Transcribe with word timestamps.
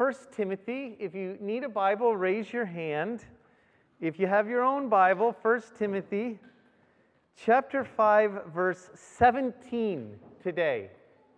1 0.00 0.14
Timothy. 0.34 0.96
If 0.98 1.14
you 1.14 1.36
need 1.42 1.62
a 1.62 1.68
Bible, 1.68 2.16
raise 2.16 2.54
your 2.54 2.64
hand. 2.64 3.22
If 4.00 4.18
you 4.18 4.26
have 4.26 4.48
your 4.48 4.62
own 4.62 4.88
Bible, 4.88 5.36
1 5.42 5.62
Timothy 5.78 6.38
chapter 7.36 7.84
5, 7.84 8.46
verse 8.46 8.88
17 8.94 10.18
today. 10.42 10.88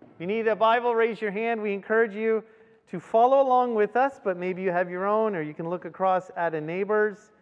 If 0.01 0.21
you 0.21 0.29
need 0.29 0.47
a 0.47 0.55
Bible, 0.55 0.95
raise 0.95 1.21
your 1.21 1.33
hand. 1.33 1.61
We 1.61 1.73
encourage 1.73 2.15
you 2.15 2.45
to 2.93 3.01
follow 3.01 3.43
along 3.43 3.75
with 3.75 3.97
us, 3.97 4.21
but 4.23 4.37
maybe 4.37 4.63
you 4.63 4.71
have 4.71 4.89
your 4.89 5.09
own, 5.09 5.35
or 5.35 5.43
you 5.43 5.55
can 5.55 5.69
look 5.69 5.85
across 5.85 6.31
at 6.37 6.55
a 6.55 6.61
neighbor's. 6.61 7.33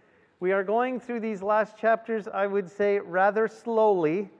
We 0.41 0.53
are 0.53 0.65
going 0.65 0.99
through 0.99 1.21
these 1.21 1.43
last 1.43 1.77
chapters, 1.77 2.29
I 2.29 2.47
would 2.47 2.71
say, 2.71 2.99
rather 2.99 3.47
slowly. 3.47 4.31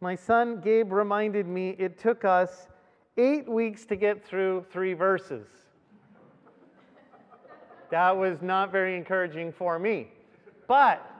My 0.00 0.14
son 0.14 0.60
Gabe 0.60 0.92
reminded 0.92 1.48
me 1.48 1.70
it 1.80 1.98
took 1.98 2.24
us 2.24 2.68
eight 3.16 3.48
weeks 3.48 3.84
to 3.86 3.96
get 3.96 4.24
through 4.24 4.66
three 4.70 4.94
verses. 4.94 5.48
That 7.90 8.16
was 8.16 8.42
not 8.42 8.70
very 8.70 8.96
encouraging 8.96 9.52
for 9.52 9.78
me. 9.78 10.08
But 10.66 11.10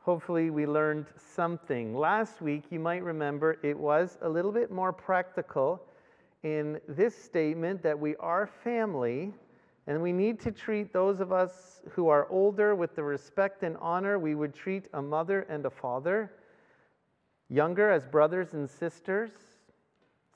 hopefully 0.00 0.50
we 0.50 0.66
learned 0.66 1.06
something. 1.16 1.94
Last 1.94 2.40
week, 2.40 2.64
you 2.70 2.78
might 2.78 3.02
remember, 3.02 3.58
it 3.62 3.76
was 3.76 4.18
a 4.22 4.28
little 4.28 4.52
bit 4.52 4.70
more 4.70 4.92
practical 4.92 5.82
in 6.44 6.80
this 6.88 7.16
statement 7.16 7.82
that 7.82 7.98
we 7.98 8.14
are 8.16 8.46
family 8.46 9.32
and 9.88 10.00
we 10.00 10.12
need 10.12 10.38
to 10.40 10.52
treat 10.52 10.92
those 10.92 11.20
of 11.20 11.32
us 11.32 11.82
who 11.90 12.08
are 12.08 12.28
older 12.30 12.74
with 12.74 12.94
the 12.94 13.02
respect 13.02 13.62
and 13.62 13.76
honor 13.80 14.18
we 14.18 14.34
would 14.34 14.54
treat 14.54 14.88
a 14.94 15.02
mother 15.02 15.46
and 15.48 15.64
a 15.66 15.70
father, 15.70 16.32
younger 17.48 17.90
as 17.90 18.04
brothers 18.04 18.54
and 18.54 18.68
sisters, 18.68 19.30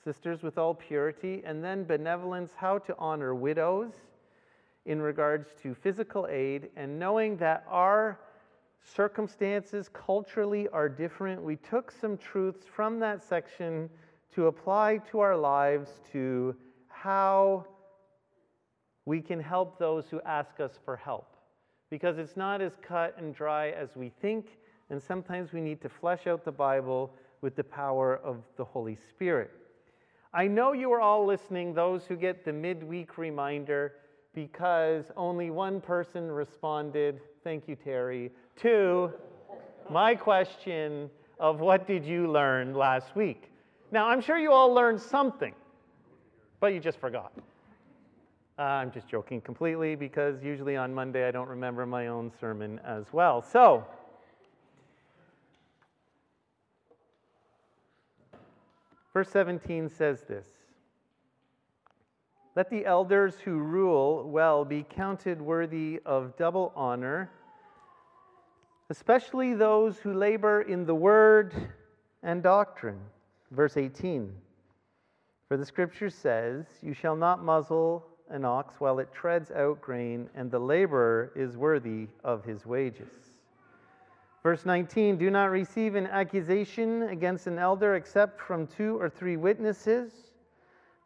sisters 0.03 0.41
with 0.41 0.57
all 0.57 0.73
purity, 0.73 1.41
and 1.45 1.63
then 1.63 1.83
benevolence, 1.83 2.51
how 2.55 2.77
to 2.77 2.95
honor 2.97 3.35
widows 3.35 3.91
in 4.85 5.01
regards 5.01 5.49
to 5.61 5.75
physical 5.75 6.27
aid, 6.27 6.69
and 6.75 6.97
knowing 6.97 7.37
that 7.37 7.63
our 7.67 8.19
circumstances 8.83 9.89
culturally 9.93 10.67
are 10.69 10.89
different, 10.89 11.41
we 11.41 11.55
took 11.55 11.91
some 11.91 12.17
truths 12.17 12.65
from 12.65 12.99
that 12.99 13.23
section 13.23 13.89
to 14.33 14.47
apply 14.47 14.97
to 15.11 15.19
our 15.19 15.37
lives 15.37 15.99
to 16.11 16.55
how 16.87 17.65
we 19.05 19.21
can 19.21 19.39
help 19.39 19.77
those 19.77 20.09
who 20.09 20.21
ask 20.21 20.59
us 20.59 20.79
for 20.85 20.95
help. 20.95 21.35
Because 21.89 22.17
it's 22.17 22.37
not 22.37 22.61
as 22.61 22.73
cut 22.81 23.15
and 23.17 23.35
dry 23.35 23.71
as 23.71 23.89
we 23.95 24.09
think, 24.21 24.57
and 24.89 25.01
sometimes 25.01 25.51
we 25.51 25.61
need 25.61 25.81
to 25.81 25.89
flesh 25.89 26.25
out 26.27 26.45
the 26.45 26.51
Bible 26.51 27.13
with 27.41 27.55
the 27.55 27.63
power 27.63 28.17
of 28.23 28.37
the 28.57 28.63
Holy 28.63 28.97
Spirit. 29.09 29.51
I 30.33 30.47
know 30.47 30.71
you 30.71 30.91
are 30.93 31.01
all 31.01 31.25
listening, 31.25 31.73
those 31.73 32.05
who 32.05 32.15
get 32.15 32.45
the 32.45 32.53
midweek 32.53 33.17
reminder, 33.17 33.93
because 34.33 35.05
only 35.17 35.49
one 35.49 35.81
person 35.81 36.31
responded, 36.31 37.19
thank 37.43 37.67
you, 37.67 37.75
Terry, 37.75 38.31
to 38.57 39.11
my 39.89 40.15
question 40.15 41.09
of 41.39 41.59
what 41.59 41.87
did 41.87 42.05
you 42.05 42.31
learn 42.31 42.73
last 42.73 43.15
week? 43.15 43.51
Now, 43.91 44.07
I'm 44.07 44.21
sure 44.21 44.37
you 44.37 44.51
all 44.51 44.73
learned 44.73 45.01
something, 45.01 45.53
but 46.59 46.73
you 46.73 46.79
just 46.79 46.99
forgot. 46.99 47.33
Uh, 48.57 48.61
I'm 48.61 48.91
just 48.91 49.07
joking 49.07 49.41
completely 49.41 49.95
because 49.95 50.43
usually 50.43 50.77
on 50.77 50.93
Monday 50.93 51.27
I 51.27 51.31
don't 51.31 51.49
remember 51.49 51.85
my 51.85 52.07
own 52.07 52.31
sermon 52.39 52.79
as 52.85 53.05
well. 53.11 53.41
So, 53.41 53.85
verse 59.13 59.29
17 59.29 59.89
says 59.89 60.21
this 60.21 60.45
Let 62.53 62.69
the 62.69 62.85
elders 62.85 63.35
who 63.39 63.59
rule 63.59 64.29
well 64.29 64.65
be 64.65 64.83
counted 64.83 65.41
worthy 65.41 66.01
of 66.05 66.35
double 66.35 66.73
honor, 66.75 67.31
especially 68.89 69.53
those 69.53 69.97
who 69.99 70.13
labor 70.13 70.61
in 70.61 70.85
the 70.85 70.95
word 70.95 71.53
and 72.23 72.43
doctrine. 72.43 72.99
Verse 73.51 73.77
18 73.77 74.33
For 75.47 75.55
the 75.55 75.65
scripture 75.65 76.09
says, 76.09 76.65
You 76.81 76.93
shall 76.93 77.15
not 77.15 77.41
muzzle 77.41 78.05
an 78.29 78.43
ox 78.43 78.75
while 78.79 78.99
it 78.99 79.13
treads 79.13 79.51
out 79.51 79.81
grain, 79.81 80.29
and 80.35 80.51
the 80.51 80.59
laborer 80.59 81.31
is 81.35 81.55
worthy 81.55 82.07
of 82.25 82.43
his 82.43 82.65
wages. 82.65 83.39
Verse 84.43 84.65
19 84.65 85.17
Do 85.17 85.29
not 85.29 85.51
receive 85.51 85.95
an 85.95 86.07
accusation 86.07 87.03
against 87.03 87.47
an 87.47 87.59
elder 87.59 87.95
except 87.95 88.41
from 88.41 88.67
two 88.67 88.99
or 88.99 89.09
three 89.09 89.37
witnesses. 89.37 90.30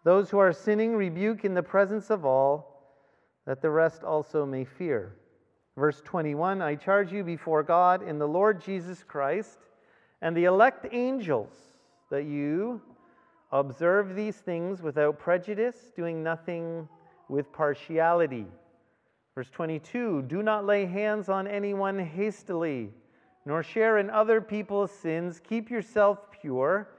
Those 0.06 0.30
who 0.30 0.38
are 0.38 0.54
sinning 0.54 0.96
rebuke 0.96 1.46
in 1.46 1.56
the 1.56 1.64
presence 1.64 2.12
of 2.12 2.26
all, 2.26 2.94
that 3.48 3.60
the 3.62 3.72
rest 3.72 4.04
also 4.04 4.46
may 4.46 4.64
fear. 4.64 5.16
Verse 5.76 6.00
21 6.06 6.62
I 6.62 6.76
charge 6.76 7.12
you 7.12 7.24
before 7.24 7.64
God 7.64 8.08
in 8.08 8.20
the 8.20 8.28
Lord 8.28 8.62
Jesus 8.62 9.04
Christ 9.04 9.58
and 10.22 10.38
the 10.38 10.46
elect 10.46 10.86
angels 10.92 11.54
that 12.12 12.26
you 12.26 12.80
observe 13.52 14.16
these 14.16 14.38
things 14.38 14.84
without 14.84 15.18
prejudice, 15.18 15.92
doing 15.96 16.22
nothing 16.22 16.88
with 17.28 17.52
partiality. 17.52 18.46
Verse 19.34 19.50
22 19.50 20.22
Do 20.28 20.44
not 20.44 20.68
lay 20.68 20.86
hands 20.86 21.30
on 21.30 21.48
anyone 21.48 21.98
hastily, 21.98 22.92
nor 23.44 23.64
share 23.64 23.98
in 23.98 24.12
other 24.12 24.40
people's 24.40 24.92
sins. 24.92 25.42
Keep 25.44 25.72
yourself 25.72 26.20
pure. 26.32 26.90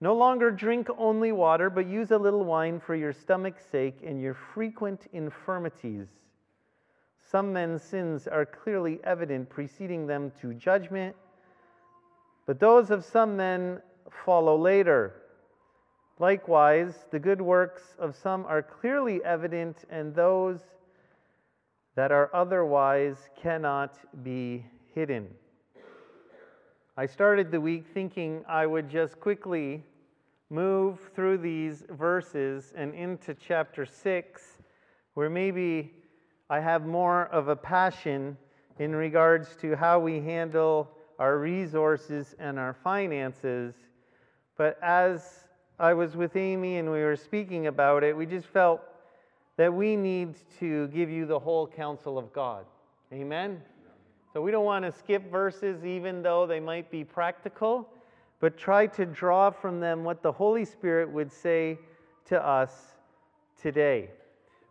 No 0.00 0.14
longer 0.14 0.50
drink 0.50 0.88
only 0.98 1.32
water, 1.32 1.70
but 1.70 1.86
use 1.86 2.10
a 2.10 2.18
little 2.18 2.44
wine 2.44 2.80
for 2.80 2.94
your 2.94 3.12
stomach's 3.12 3.64
sake 3.64 4.00
and 4.04 4.20
your 4.20 4.34
frequent 4.34 5.06
infirmities. 5.12 6.08
Some 7.18 7.52
men's 7.52 7.82
sins 7.82 8.28
are 8.28 8.44
clearly 8.44 9.00
evident, 9.04 9.48
preceding 9.48 10.06
them 10.06 10.32
to 10.40 10.52
judgment, 10.54 11.16
but 12.46 12.60
those 12.60 12.90
of 12.90 13.04
some 13.04 13.36
men 13.36 13.80
follow 14.24 14.56
later. 14.56 15.14
Likewise, 16.18 17.06
the 17.10 17.18
good 17.18 17.40
works 17.40 17.96
of 17.98 18.14
some 18.14 18.46
are 18.46 18.62
clearly 18.62 19.24
evident, 19.24 19.84
and 19.90 20.14
those 20.14 20.60
that 21.94 22.12
are 22.12 22.30
otherwise 22.32 23.28
cannot 23.34 23.98
be 24.22 24.64
hidden. 24.94 25.28
I 26.98 27.04
started 27.04 27.50
the 27.50 27.60
week 27.60 27.84
thinking 27.92 28.42
I 28.48 28.64
would 28.64 28.88
just 28.88 29.20
quickly 29.20 29.84
move 30.48 30.98
through 31.14 31.36
these 31.36 31.84
verses 31.90 32.72
and 32.74 32.94
into 32.94 33.34
chapter 33.34 33.84
6, 33.84 34.42
where 35.12 35.28
maybe 35.28 35.92
I 36.48 36.60
have 36.60 36.86
more 36.86 37.26
of 37.26 37.48
a 37.48 37.56
passion 37.56 38.38
in 38.78 38.96
regards 38.96 39.56
to 39.56 39.76
how 39.76 39.98
we 39.98 40.20
handle 40.20 40.90
our 41.18 41.36
resources 41.36 42.34
and 42.38 42.58
our 42.58 42.72
finances. 42.72 43.74
But 44.56 44.78
as 44.82 45.48
I 45.78 45.92
was 45.92 46.16
with 46.16 46.34
Amy 46.34 46.78
and 46.78 46.90
we 46.90 47.02
were 47.02 47.16
speaking 47.16 47.66
about 47.66 48.04
it, 48.04 48.16
we 48.16 48.24
just 48.24 48.46
felt 48.46 48.80
that 49.58 49.74
we 49.74 49.96
need 49.96 50.34
to 50.60 50.88
give 50.88 51.10
you 51.10 51.26
the 51.26 51.38
whole 51.38 51.66
counsel 51.66 52.16
of 52.16 52.32
God. 52.32 52.64
Amen? 53.12 53.60
So 54.36 54.42
we 54.42 54.50
don't 54.50 54.66
want 54.66 54.84
to 54.84 54.92
skip 54.92 55.30
verses, 55.30 55.86
even 55.86 56.22
though 56.22 56.46
they 56.46 56.60
might 56.60 56.90
be 56.90 57.04
practical, 57.04 57.88
but 58.38 58.58
try 58.58 58.86
to 58.88 59.06
draw 59.06 59.48
from 59.48 59.80
them 59.80 60.04
what 60.04 60.22
the 60.22 60.30
Holy 60.30 60.66
Spirit 60.66 61.10
would 61.10 61.32
say 61.32 61.78
to 62.26 62.46
us 62.46 62.70
today. 63.58 64.10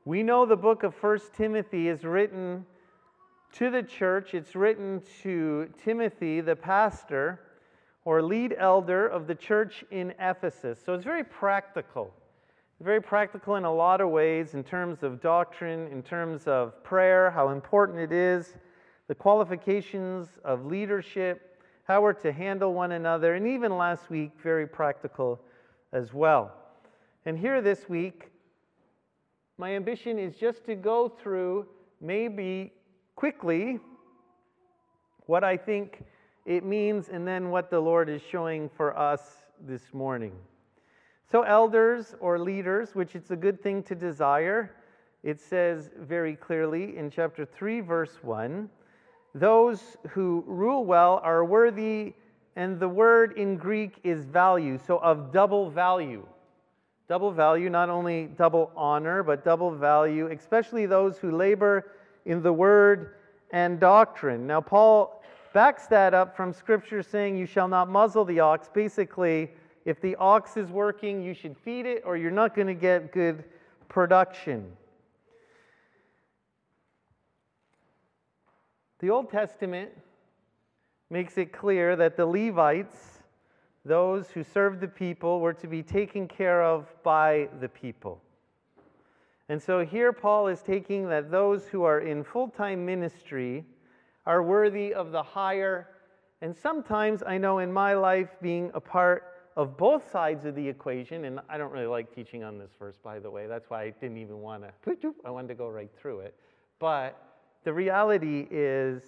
We 0.06 0.22
know 0.22 0.46
the 0.46 0.56
book 0.56 0.84
of 0.84 0.94
First 0.94 1.34
Timothy 1.34 1.88
is 1.88 2.04
written 2.04 2.64
to 3.54 3.72
the 3.72 3.82
church, 3.82 4.36
it's 4.36 4.54
written 4.54 5.02
to 5.24 5.68
Timothy, 5.84 6.42
the 6.42 6.56
pastor 6.56 7.40
or 8.04 8.22
lead 8.22 8.54
elder 8.60 9.08
of 9.08 9.26
the 9.26 9.34
church 9.34 9.84
in 9.90 10.14
Ephesus. 10.20 10.78
So 10.86 10.94
it's 10.94 11.04
very 11.04 11.24
practical. 11.24 12.14
Very 12.82 13.02
practical 13.02 13.56
in 13.56 13.66
a 13.66 13.74
lot 13.74 14.00
of 14.00 14.12
ways 14.12 14.54
in 14.54 14.64
terms 14.64 15.02
of 15.02 15.20
doctrine, 15.22 15.88
in 15.88 16.04
terms 16.04 16.46
of 16.46 16.84
prayer, 16.84 17.32
how 17.32 17.50
important 17.50 17.98
it 17.98 18.12
is, 18.12 18.54
the 19.08 19.16
qualifications 19.16 20.28
of 20.44 20.66
leadership, 20.66 21.62
how 21.84 22.02
we're 22.02 22.14
to 22.14 22.32
handle 22.32 22.74
one 22.74 22.94
another, 22.94 23.36
and 23.36 23.48
even 23.48 23.78
last 23.78 24.10
week, 24.10 24.32
very 24.42 24.68
practical 24.68 25.40
as 25.94 26.14
well. 26.14 26.52
And 27.26 27.38
here 27.38 27.62
this 27.62 27.88
week, 27.88 28.32
my 29.58 29.76
ambition 29.76 30.18
is 30.18 30.36
just 30.36 30.66
to 30.66 30.76
go 30.76 31.08
through, 31.08 31.68
maybe 32.02 32.74
quickly, 33.16 33.80
what 35.28 35.44
I 35.44 35.58
think 35.58 36.04
it 36.46 36.64
means, 36.64 37.10
and 37.10 37.28
then 37.28 37.50
what 37.50 37.70
the 37.70 37.80
Lord 37.80 38.10
is 38.10 38.22
showing 38.22 38.70
for 38.70 38.98
us 38.98 39.22
this 39.66 39.94
morning. 39.94 40.34
So, 41.32 41.42
elders 41.42 42.16
or 42.20 42.38
leaders, 42.38 42.94
which 42.94 43.16
it's 43.16 43.32
a 43.32 43.36
good 43.36 43.62
thing 43.62 43.82
to 43.84 43.96
desire, 43.96 44.76
it 45.24 45.40
says 45.40 45.90
very 46.00 46.36
clearly 46.36 46.98
in 46.98 47.10
chapter 47.10 47.46
3, 47.46 47.80
verse 47.82 48.18
1 48.22 48.70
those 49.36 49.98
who 50.12 50.46
rule 50.48 50.86
well 50.86 51.20
are 51.22 51.44
worthy, 51.44 52.14
and 52.56 52.80
the 52.80 52.88
word 52.88 53.38
in 53.38 53.58
Greek 53.58 54.00
is 54.06 54.24
value, 54.24 54.80
so 54.88 54.98
of 55.00 55.34
double 55.34 55.70
value. 55.70 56.26
Double 57.10 57.32
value, 57.32 57.70
not 57.70 57.90
only 57.90 58.28
double 58.38 58.72
honor, 58.78 59.24
but 59.24 59.44
double 59.44 59.76
value, 59.76 60.28
especially 60.32 60.86
those 60.86 61.18
who 61.18 61.32
labor 61.32 61.92
in 62.26 62.42
the 62.42 62.52
word 62.52 63.16
and 63.52 63.78
doctrine. 63.78 64.48
Now, 64.48 64.62
Paul 64.62 65.22
backs 65.54 65.86
that 65.88 66.14
up 66.14 66.36
from 66.36 66.54
scripture 66.54 67.04
saying, 67.04 67.38
You 67.38 67.46
shall 67.46 67.68
not 67.68 67.90
muzzle 67.90 68.24
the 68.24 68.40
ox. 68.40 68.70
Basically, 68.74 69.52
if 69.84 70.00
the 70.00 70.16
ox 70.16 70.56
is 70.56 70.70
working, 70.70 71.22
you 71.22 71.34
should 71.34 71.58
feed 71.58 71.86
it, 71.86 72.04
or 72.06 72.16
you're 72.16 72.32
not 72.32 72.56
going 72.56 72.68
to 72.68 72.74
get 72.74 73.12
good 73.12 73.44
production. 73.90 74.66
The 79.00 79.10
Old 79.10 79.30
Testament 79.30 79.92
makes 81.10 81.38
it 81.38 81.52
clear 81.52 81.96
that 81.96 82.16
the 82.16 82.26
Levites, 82.26 83.24
those 83.84 84.30
who 84.30 84.44
served 84.44 84.80
the 84.80 84.88
people, 84.88 85.42
were 85.42 85.54
to 85.54 85.68
be 85.68 85.84
taken 85.84 86.28
care 86.28 86.64
of 86.64 86.88
by 87.04 87.50
the 87.60 87.68
people. 87.68 88.22
And 89.50 89.62
so 89.62 89.86
here 89.86 90.12
Paul 90.12 90.48
is 90.48 90.62
taking 90.62 91.10
that 91.10 91.30
those 91.30 91.68
who 91.68 91.84
are 91.84 92.00
in 92.00 92.24
full 92.24 92.48
time 92.48 92.86
ministry 92.86 93.66
are 94.26 94.42
worthy 94.42 94.94
of 94.94 95.12
the 95.12 95.22
higher. 95.22 95.90
And 96.42 96.56
sometimes 96.56 97.22
I 97.22 97.38
know 97.38 97.60
in 97.60 97.72
my 97.72 97.94
life 97.94 98.30
being 98.42 98.72
a 98.74 98.82
part 98.82 99.24
of 99.56 99.78
both 99.78 100.10
sides 100.12 100.46
of 100.46 100.56
the 100.56 100.68
equation, 100.68 101.26
and 101.26 101.40
I 101.48 101.58
don't 101.58 101.72
really 101.72 101.86
like 101.86 102.14
teaching 102.14 102.44
on 102.44 102.58
this 102.58 102.72
verse, 102.78 102.98
by 103.02 103.20
the 103.20 103.30
way. 103.30 103.48
That's 103.48 103.70
why 103.70 103.84
I 103.84 103.90
didn't 103.92 104.18
even 104.18 104.40
want 104.42 104.64
to, 104.64 105.14
I 105.26 105.30
wanted 105.30 105.50
to 105.50 105.56
go 105.56 105.70
right 105.70 105.92
through 105.98 106.22
it. 106.22 106.36
But 106.80 107.25
the 107.66 107.74
reality 107.74 108.48
is, 108.50 109.02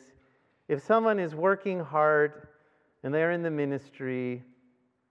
if 0.68 0.84
someone 0.84 1.20
is 1.20 1.34
working 1.34 1.80
hard 1.80 2.48
and 3.04 3.14
they're 3.14 3.32
in 3.32 3.44
the 3.44 3.52
ministry, 3.52 4.44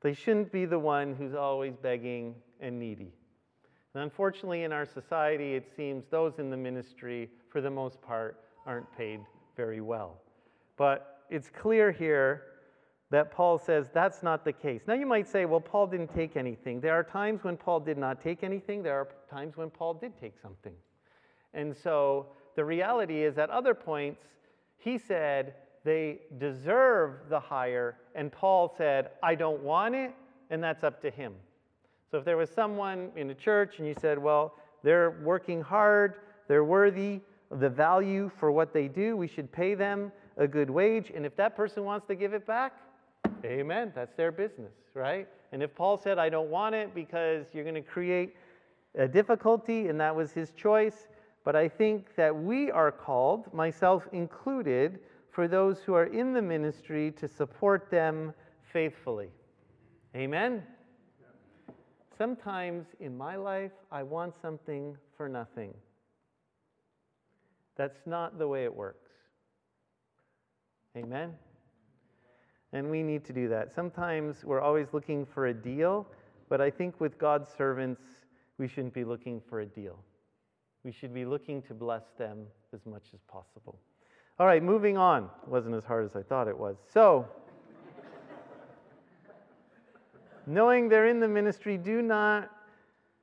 they 0.03 0.13
shouldn't 0.13 0.53
be 0.53 0.67
the 0.67 0.79
one 0.79 1.15
who's 1.15 1.35
always 1.35 1.75
begging 1.77 2.35
and 2.61 2.79
needy. 2.79 3.15
And 3.95 4.03
unfortunately, 4.03 4.65
in 4.65 4.73
our 4.73 4.85
society, 4.85 5.55
it 5.55 5.67
seems 5.75 6.05
those 6.11 6.39
in 6.39 6.51
the 6.51 6.57
ministry, 6.57 7.31
for 7.49 7.63
the 7.63 7.71
most 7.71 8.03
part, 8.03 8.41
aren't 8.67 8.95
paid 8.99 9.21
very 9.57 9.81
well. 9.81 10.21
But 10.77 11.23
it's 11.31 11.49
clear 11.49 11.91
here 11.91 12.43
that 13.11 13.31
Paul 13.31 13.59
says 13.59 13.89
that's 13.95 14.23
not 14.23 14.45
the 14.45 14.53
case. 14.53 14.83
Now, 14.87 14.95
you 14.95 15.07
might 15.07 15.29
say, 15.29 15.45
well, 15.45 15.61
Paul 15.61 15.87
didn't 15.87 16.13
take 16.13 16.37
anything. 16.37 16.81
There 16.81 16.95
are 16.95 17.05
times 17.05 17.45
when 17.45 17.57
Paul 17.57 17.81
did 17.81 17.97
not 17.97 18.21
take 18.21 18.43
anything, 18.43 18.83
there 18.83 18.99
are 18.99 19.09
times 19.31 19.57
when 19.57 19.71
Paul 19.71 19.95
did 19.95 20.13
take 20.21 20.35
something. 20.43 20.75
And 21.55 21.75
so 21.75 22.27
the 22.57 22.65
reality 22.65 23.23
is, 23.23 23.39
at 23.39 23.51
other 23.51 23.75
points, 23.75 24.23
he 24.79 24.99
said 24.99 25.55
they 25.85 26.19
deserve 26.39 27.29
the 27.29 27.39
higher, 27.39 27.97
and 28.15 28.33
Paul 28.33 28.75
said, 28.77 29.11
I 29.23 29.35
don't 29.35 29.63
want 29.63 29.95
it, 29.95 30.13
and 30.51 30.63
that's 30.63 30.83
up 30.83 31.01
to 31.03 31.11
him. 31.11 31.35
So 32.11 32.19
if 32.19 32.25
there 32.25 32.37
was 32.37 32.51
someone 32.51 33.11
in 33.17 33.31
a 33.31 33.35
church 33.35 33.79
and 33.79 33.87
you 33.87 33.95
said, 34.01 34.19
well, 34.19 34.55
they're 34.83 35.11
working 35.23 35.61
hard, 35.61 36.15
they're 36.49 36.65
worthy 36.65 37.21
of 37.51 37.61
the 37.61 37.69
value 37.69 38.31
for 38.39 38.51
what 38.51 38.73
they 38.73 38.89
do, 38.89 39.17
we 39.17 39.29
should 39.29 39.51
pay 39.53 39.75
them 39.75 40.11
a 40.37 40.47
good 40.47 40.71
wage, 40.71 41.13
and 41.15 41.25
if 41.25 41.37
that 41.37 41.57
person 41.57 41.85
wants 41.85 42.07
to 42.07 42.15
give 42.15 42.33
it 42.33 42.47
back, 42.47 42.73
amen, 43.45 43.93
that's 43.95 44.15
their 44.17 44.33
business, 44.33 44.73
right? 44.95 45.29
And 45.53 45.63
if 45.63 45.75
Paul 45.75 45.99
said, 45.99 46.19
I 46.19 46.29
don't 46.29 46.51
want 46.51 46.75
it 46.75 46.95
because 46.95 47.47
you're 47.53 47.65
going 47.65 47.75
to 47.75 47.81
create 47.81 48.35
a 48.97 49.07
difficulty, 49.07 49.89
and 49.89 50.01
that 50.01 50.15
was 50.15 50.33
his 50.33 50.53
choice, 50.53 51.09
but 51.47 51.55
I 51.55 51.69
think 51.69 52.17
that 52.17 52.35
we 52.35 52.73
are 52.73 52.91
called, 52.91 53.55
myself 53.55 54.09
included, 54.13 54.99
for 55.31 55.47
those 55.47 55.79
who 55.79 55.95
are 55.95 56.07
in 56.07 56.33
the 56.33 56.43
ministry 56.43 57.13
to 57.13 57.29
support 57.29 57.89
them 57.89 58.35
faithfully. 58.73 59.29
Amen? 60.17 60.65
Sometimes 62.19 62.87
in 62.99 63.17
my 63.17 63.37
life, 63.37 63.71
I 63.93 64.03
want 64.03 64.35
something 64.43 64.97
for 65.17 65.29
nothing. 65.29 65.73
That's 67.77 68.01
not 68.07 68.41
the 68.41 68.49
way 68.49 68.65
it 68.65 68.75
works. 68.75 69.13
Amen? 70.97 71.33
And 72.73 72.91
we 72.91 73.05
need 73.05 73.25
to 73.25 73.33
do 73.33 73.49
that. 73.51 73.73
Sometimes 73.73 74.45
we're 74.45 74.61
always 74.61 74.89
looking 74.93 75.25
for 75.25 75.47
a 75.47 75.55
deal, 75.55 76.09
but 76.49 76.61
I 76.61 76.71
think 76.71 77.01
with 77.01 77.19
God's 77.19 77.49
servants, 77.57 78.03
we 78.59 78.67
shouldn't 78.67 78.95
be 78.95 79.05
looking 79.05 79.41
for 79.49 79.61
a 79.61 79.67
deal. 79.67 80.01
We 80.87 80.93
should 80.93 81.13
be 81.13 81.25
looking 81.25 81.63
to 81.63 81.75
bless 81.75 82.05
them 82.17 82.47
as 82.73 82.87
much 82.87 83.07
as 83.13 83.19
possible. 83.23 83.77
All 84.39 84.47
right, 84.47 84.63
moving 84.63 84.97
on. 84.97 85.25
It 85.43 85.49
wasn't 85.49 85.75
as 85.75 85.83
hard 85.83 86.05
as 86.05 86.15
I 86.15 86.23
thought 86.23 86.47
it 86.47 86.57
was. 86.57 86.77
So, 86.89 87.27
knowing 90.47 90.89
they're 90.89 91.09
in 91.09 91.19
the 91.19 91.27
ministry, 91.27 91.77
do 91.77 92.03
not 92.03 92.53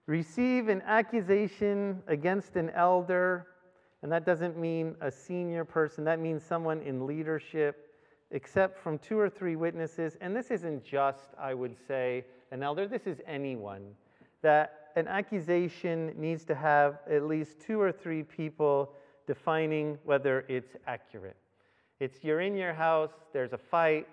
receive 0.07 0.67
an 0.67 0.81
accusation 0.81 2.03
against 2.07 2.57
an 2.57 2.69
elder. 2.71 3.47
And 4.01 4.11
that 4.11 4.25
doesn't 4.25 4.57
mean 4.57 4.97
a 4.99 5.09
senior 5.09 5.63
person, 5.63 6.03
that 6.03 6.19
means 6.19 6.43
someone 6.43 6.81
in 6.81 7.05
leadership, 7.07 7.95
except 8.31 8.77
from 8.77 8.97
two 8.97 9.17
or 9.17 9.29
three 9.29 9.55
witnesses. 9.55 10.17
And 10.19 10.35
this 10.35 10.51
isn't 10.51 10.83
just, 10.83 11.29
I 11.39 11.53
would 11.53 11.77
say, 11.87 12.25
an 12.51 12.61
elder, 12.61 12.89
this 12.89 13.07
is 13.07 13.21
anyone. 13.25 13.95
That 14.41 14.82
an 14.95 15.07
accusation 15.07 16.13
needs 16.17 16.43
to 16.45 16.55
have 16.55 16.99
at 17.09 17.23
least 17.23 17.59
two 17.59 17.79
or 17.79 17.91
three 17.91 18.23
people 18.23 18.93
defining 19.27 19.97
whether 20.03 20.45
it's 20.47 20.75
accurate. 20.87 21.37
It's 21.99 22.23
you're 22.23 22.41
in 22.41 22.55
your 22.55 22.73
house, 22.73 23.11
there's 23.31 23.53
a 23.53 23.57
fight, 23.57 24.07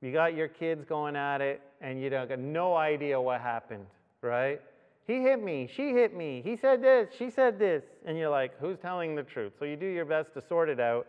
you 0.00 0.12
got 0.12 0.34
your 0.34 0.48
kids 0.48 0.84
going 0.84 1.16
at 1.16 1.40
it, 1.40 1.60
and 1.80 2.00
you 2.00 2.10
don't 2.10 2.28
got 2.28 2.38
no 2.38 2.76
idea 2.76 3.20
what 3.20 3.40
happened, 3.40 3.86
right? 4.22 4.60
He 5.06 5.20
hit 5.20 5.42
me, 5.42 5.68
she 5.74 5.90
hit 5.90 6.16
me, 6.16 6.42
he 6.44 6.56
said 6.56 6.82
this, 6.82 7.08
she 7.16 7.30
said 7.30 7.58
this, 7.58 7.84
and 8.04 8.18
you're 8.18 8.30
like, 8.30 8.58
who's 8.58 8.78
telling 8.78 9.14
the 9.14 9.22
truth? 9.22 9.52
So 9.58 9.64
you 9.64 9.76
do 9.76 9.86
your 9.86 10.04
best 10.04 10.34
to 10.34 10.42
sort 10.42 10.68
it 10.68 10.80
out. 10.80 11.06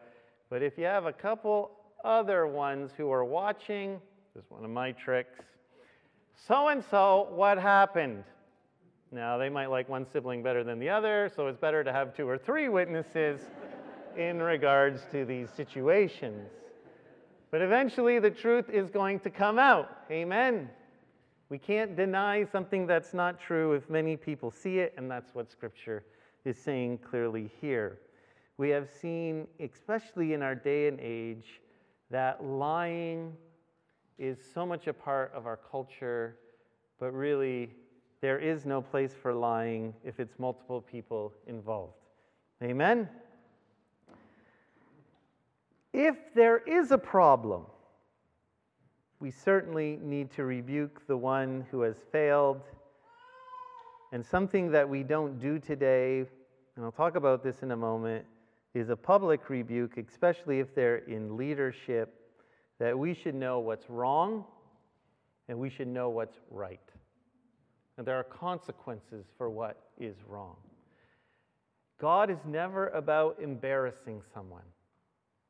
But 0.49 0.61
if 0.61 0.77
you 0.77 0.85
have 0.85 1.05
a 1.05 1.13
couple 1.13 1.71
other 2.05 2.47
ones 2.47 2.91
who 2.95 3.11
are 3.11 3.25
watching, 3.25 3.99
this 4.33 4.43
is 4.43 4.51
one 4.51 4.63
of 4.63 4.69
my 4.69 4.91
tricks. 4.91 5.39
So 6.47 6.67
and 6.67 6.83
so, 6.89 7.27
what 7.31 7.57
happened? 7.57 8.23
Now, 9.11 9.37
they 9.37 9.49
might 9.49 9.67
like 9.67 9.87
one 9.87 10.05
sibling 10.05 10.43
better 10.43 10.63
than 10.63 10.79
the 10.79 10.89
other, 10.89 11.31
so 11.33 11.47
it's 11.47 11.57
better 11.57 11.83
to 11.83 11.93
have 11.93 12.15
two 12.15 12.27
or 12.27 12.37
three 12.37 12.67
witnesses 12.67 13.39
in 14.17 14.41
regards 14.41 15.03
to 15.11 15.23
these 15.23 15.49
situations. 15.49 16.49
But 17.49 17.61
eventually, 17.61 18.19
the 18.19 18.31
truth 18.31 18.69
is 18.69 18.89
going 18.89 19.21
to 19.21 19.29
come 19.29 19.57
out. 19.57 19.89
Amen. 20.11 20.69
We 21.49 21.57
can't 21.57 21.95
deny 21.95 22.43
something 22.43 22.85
that's 22.85 23.13
not 23.13 23.39
true 23.39 23.71
if 23.71 23.89
many 23.89 24.17
people 24.17 24.51
see 24.51 24.79
it, 24.79 24.93
and 24.97 25.09
that's 25.09 25.33
what 25.33 25.49
Scripture 25.49 26.03
is 26.43 26.57
saying 26.57 26.97
clearly 26.97 27.49
here. 27.61 27.99
We 28.57 28.69
have 28.69 28.89
seen, 29.01 29.47
especially 29.61 30.33
in 30.33 30.41
our 30.41 30.55
day 30.55 30.89
and 30.89 30.99
age, 30.99 31.61
that 32.11 32.43
lying 32.43 33.33
is 34.19 34.39
so 34.53 34.65
much 34.65 34.87
a 34.87 34.93
part 34.93 35.31
of 35.33 35.45
our 35.45 35.59
culture, 35.71 36.35
but 36.99 37.13
really 37.13 37.69
there 38.21 38.39
is 38.39 38.65
no 38.65 38.81
place 38.81 39.13
for 39.21 39.33
lying 39.33 39.93
if 40.03 40.19
it's 40.19 40.39
multiple 40.39 40.81
people 40.81 41.33
involved. 41.45 41.93
Amen? 42.63 43.07
If 45.93 46.15
there 46.33 46.57
is 46.59 46.91
a 46.91 46.97
problem, 46.97 47.65
we 49.19 49.29
certainly 49.29 49.99
need 50.01 50.31
to 50.31 50.45
rebuke 50.45 51.05
the 51.07 51.17
one 51.17 51.65
who 51.69 51.81
has 51.81 51.95
failed. 52.11 52.61
And 54.11 54.25
something 54.25 54.71
that 54.71 54.87
we 54.87 55.03
don't 55.03 55.39
do 55.39 55.59
today, 55.59 56.19
and 56.75 56.85
I'll 56.85 56.91
talk 56.91 57.15
about 57.15 57.43
this 57.43 57.61
in 57.61 57.71
a 57.71 57.77
moment, 57.77 58.25
is 58.73 58.89
a 58.89 58.95
public 58.95 59.49
rebuke, 59.49 59.97
especially 59.97 60.59
if 60.59 60.73
they're 60.73 60.97
in 60.97 61.35
leadership, 61.35 62.13
that 62.79 62.97
we 62.97 63.13
should 63.13 63.35
know 63.35 63.59
what's 63.59 63.89
wrong 63.89 64.45
and 65.49 65.57
we 65.57 65.69
should 65.69 65.87
know 65.87 66.09
what's 66.09 66.37
right 66.51 66.79
and 67.97 68.05
there 68.05 68.15
are 68.15 68.23
consequences 68.23 69.25
for 69.37 69.49
what 69.49 69.77
is 69.99 70.15
wrong. 70.27 70.55
God 71.99 72.29
is 72.29 72.37
never 72.45 72.89
about 72.89 73.37
embarrassing 73.41 74.21
someone. 74.33 74.61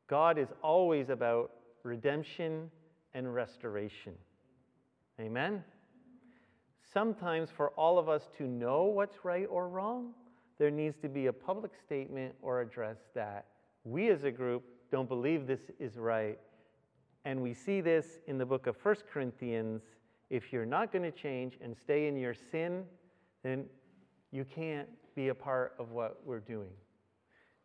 God 0.07 0.37
is 0.37 0.47
always 0.61 1.09
about 1.09 1.51
redemption 1.83 2.71
and 3.13 3.33
restoration. 3.33 4.13
Amen? 5.19 5.63
Sometimes, 6.93 7.49
for 7.49 7.71
all 7.71 7.99
of 7.99 8.07
us 8.07 8.29
to 8.37 8.43
know 8.43 8.83
what's 8.85 9.25
right 9.25 9.47
or 9.49 9.67
wrong, 9.67 10.13
there 10.57 10.71
needs 10.71 10.95
to 11.01 11.09
be 11.09 11.27
a 11.27 11.33
public 11.33 11.71
statement 11.85 12.33
or 12.41 12.61
address 12.61 12.97
that 13.13 13.45
we 13.83 14.09
as 14.09 14.23
a 14.23 14.31
group 14.31 14.63
don't 14.91 15.09
believe 15.09 15.47
this 15.47 15.69
is 15.79 15.97
right. 15.97 16.39
And 17.25 17.41
we 17.41 17.53
see 17.53 17.81
this 17.81 18.19
in 18.27 18.37
the 18.37 18.45
book 18.45 18.67
of 18.67 18.77
1 18.81 18.95
Corinthians 19.11 19.81
if 20.29 20.51
you're 20.51 20.65
not 20.65 20.91
going 20.91 21.03
to 21.03 21.11
change 21.11 21.57
and 21.61 21.75
stay 21.75 22.07
in 22.07 22.17
your 22.17 22.33
sin, 22.33 22.83
then 23.43 23.65
you 24.31 24.45
can't 24.45 24.87
be 25.15 25.29
a 25.29 25.35
part 25.35 25.73
of 25.79 25.91
what 25.91 26.19
we're 26.25 26.39
doing. 26.39 26.71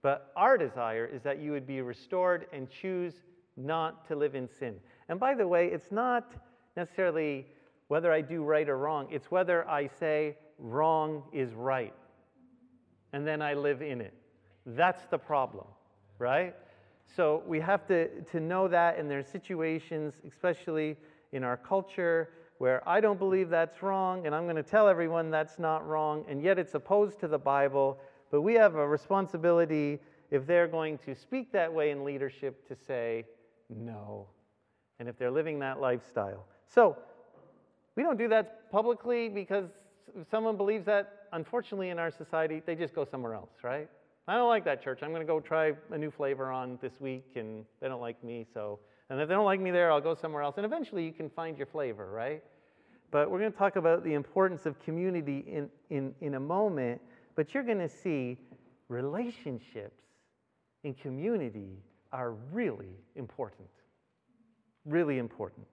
But 0.02 0.32
our 0.36 0.56
desire 0.56 1.06
is 1.06 1.22
that 1.22 1.38
you 1.38 1.52
would 1.52 1.66
be 1.66 1.80
restored 1.80 2.46
and 2.52 2.68
choose 2.70 3.14
not 3.56 4.06
to 4.08 4.16
live 4.16 4.34
in 4.34 4.48
sin. 4.48 4.76
And 5.08 5.20
by 5.20 5.34
the 5.34 5.46
way, 5.46 5.68
it's 5.68 5.92
not 5.92 6.32
necessarily 6.76 7.46
whether 7.88 8.12
I 8.12 8.20
do 8.20 8.42
right 8.42 8.68
or 8.68 8.78
wrong. 8.78 9.08
It's 9.10 9.30
whether 9.30 9.68
I 9.68 9.86
say 9.86 10.36
wrong 10.58 11.24
is 11.32 11.52
right 11.52 11.94
and 13.12 13.26
then 13.26 13.42
I 13.42 13.54
live 13.54 13.82
in 13.82 14.00
it. 14.00 14.14
That's 14.64 15.04
the 15.10 15.18
problem, 15.18 15.66
right? 16.18 16.54
So 17.14 17.42
we 17.46 17.60
have 17.60 17.86
to, 17.88 18.22
to 18.22 18.40
know 18.40 18.68
that, 18.68 18.98
and 18.98 19.10
there's 19.10 19.26
situations, 19.26 20.14
especially 20.26 20.96
in 21.32 21.44
our 21.44 21.56
culture, 21.56 22.30
where 22.58 22.86
I 22.88 23.00
don't 23.00 23.18
believe 23.18 23.48
that's 23.48 23.82
wrong, 23.82 24.26
and 24.26 24.34
I'm 24.34 24.44
going 24.44 24.56
to 24.56 24.62
tell 24.62 24.88
everyone 24.88 25.30
that's 25.30 25.58
not 25.58 25.86
wrong, 25.86 26.24
and 26.28 26.42
yet 26.42 26.58
it's 26.58 26.74
opposed 26.74 27.18
to 27.20 27.28
the 27.28 27.38
Bible. 27.38 27.98
But 28.30 28.42
we 28.42 28.54
have 28.54 28.76
a 28.76 28.86
responsibility, 28.86 29.98
if 30.30 30.46
they're 30.46 30.68
going 30.68 30.98
to 30.98 31.14
speak 31.14 31.52
that 31.52 31.72
way 31.72 31.90
in 31.90 32.04
leadership, 32.04 32.66
to 32.68 32.76
say 32.76 33.24
no. 33.68 34.26
And 34.98 35.08
if 35.08 35.18
they're 35.18 35.30
living 35.30 35.58
that 35.58 35.80
lifestyle. 35.80 36.46
So 36.66 36.96
we 37.96 38.02
don't 38.02 38.16
do 38.18 38.28
that 38.28 38.70
publicly 38.70 39.28
because 39.28 39.66
if 40.18 40.28
someone 40.30 40.56
believes 40.56 40.86
that, 40.86 41.26
unfortunately, 41.32 41.90
in 41.90 41.98
our 41.98 42.10
society, 42.10 42.62
they 42.64 42.74
just 42.74 42.94
go 42.94 43.04
somewhere 43.04 43.34
else, 43.34 43.50
right? 43.62 43.88
I 44.28 44.36
don't 44.36 44.48
like 44.48 44.64
that 44.66 44.82
church. 44.82 45.00
I'm 45.02 45.10
going 45.10 45.22
to 45.22 45.26
go 45.26 45.40
try 45.40 45.72
a 45.90 45.98
new 45.98 46.10
flavor 46.10 46.50
on 46.50 46.78
this 46.80 47.00
week, 47.00 47.32
and 47.34 47.64
they 47.80 47.88
don't 47.88 48.00
like 48.00 48.22
me, 48.22 48.46
so. 48.54 48.78
And 49.10 49.20
if 49.20 49.28
they 49.28 49.34
don't 49.34 49.44
like 49.44 49.60
me 49.60 49.70
there, 49.70 49.90
I'll 49.92 50.00
go 50.00 50.14
somewhere 50.14 50.42
else. 50.42 50.56
And 50.56 50.66
eventually 50.66 51.04
you 51.04 51.12
can 51.12 51.28
find 51.30 51.56
your 51.56 51.66
flavor, 51.66 52.10
right? 52.10 52.42
But 53.10 53.30
we're 53.30 53.40
going 53.40 53.52
to 53.52 53.58
talk 53.58 53.76
about 53.76 54.04
the 54.04 54.14
importance 54.14 54.64
of 54.64 54.80
community 54.80 55.44
in, 55.46 55.68
in, 55.90 56.14
in 56.20 56.34
a 56.34 56.40
moment. 56.40 57.00
But 57.34 57.52
you're 57.52 57.62
going 57.62 57.78
to 57.78 57.88
see 57.88 58.38
relationships 58.88 60.02
in 60.84 60.94
community 60.94 61.78
are 62.12 62.32
really 62.52 62.96
important. 63.16 63.68
Really 64.84 65.18
important. 65.18 65.66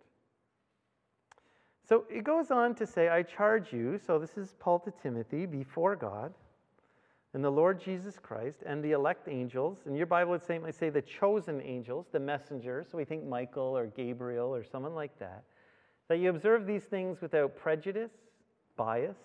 So 1.87 2.05
it 2.09 2.23
goes 2.23 2.51
on 2.51 2.75
to 2.75 2.85
say, 2.85 3.09
I 3.09 3.23
charge 3.23 3.73
you, 3.73 3.99
so 4.05 4.19
this 4.19 4.37
is 4.37 4.53
Paul 4.59 4.79
to 4.81 4.93
Timothy, 5.01 5.45
before 5.47 5.95
God 5.95 6.33
and 7.33 7.43
the 7.43 7.49
Lord 7.49 7.79
Jesus 7.79 8.17
Christ 8.17 8.63
and 8.65 8.83
the 8.83 8.91
elect 8.91 9.27
angels. 9.27 9.79
In 9.85 9.95
your 9.95 10.07
Bible, 10.07 10.31
would 10.31 10.43
say, 10.43 10.57
might 10.57 10.75
say 10.75 10.89
the 10.89 11.01
chosen 11.01 11.61
angels, 11.61 12.07
the 12.11 12.19
messengers. 12.19 12.87
So 12.91 12.97
we 12.97 13.05
think 13.05 13.23
Michael 13.23 13.77
or 13.77 13.87
Gabriel 13.87 14.53
or 14.53 14.63
someone 14.63 14.95
like 14.95 15.17
that. 15.19 15.43
That 16.07 16.17
you 16.17 16.31
observe 16.31 16.65
these 16.65 16.83
things 16.83 17.21
without 17.21 17.55
prejudice, 17.55 18.11
bias, 18.75 19.17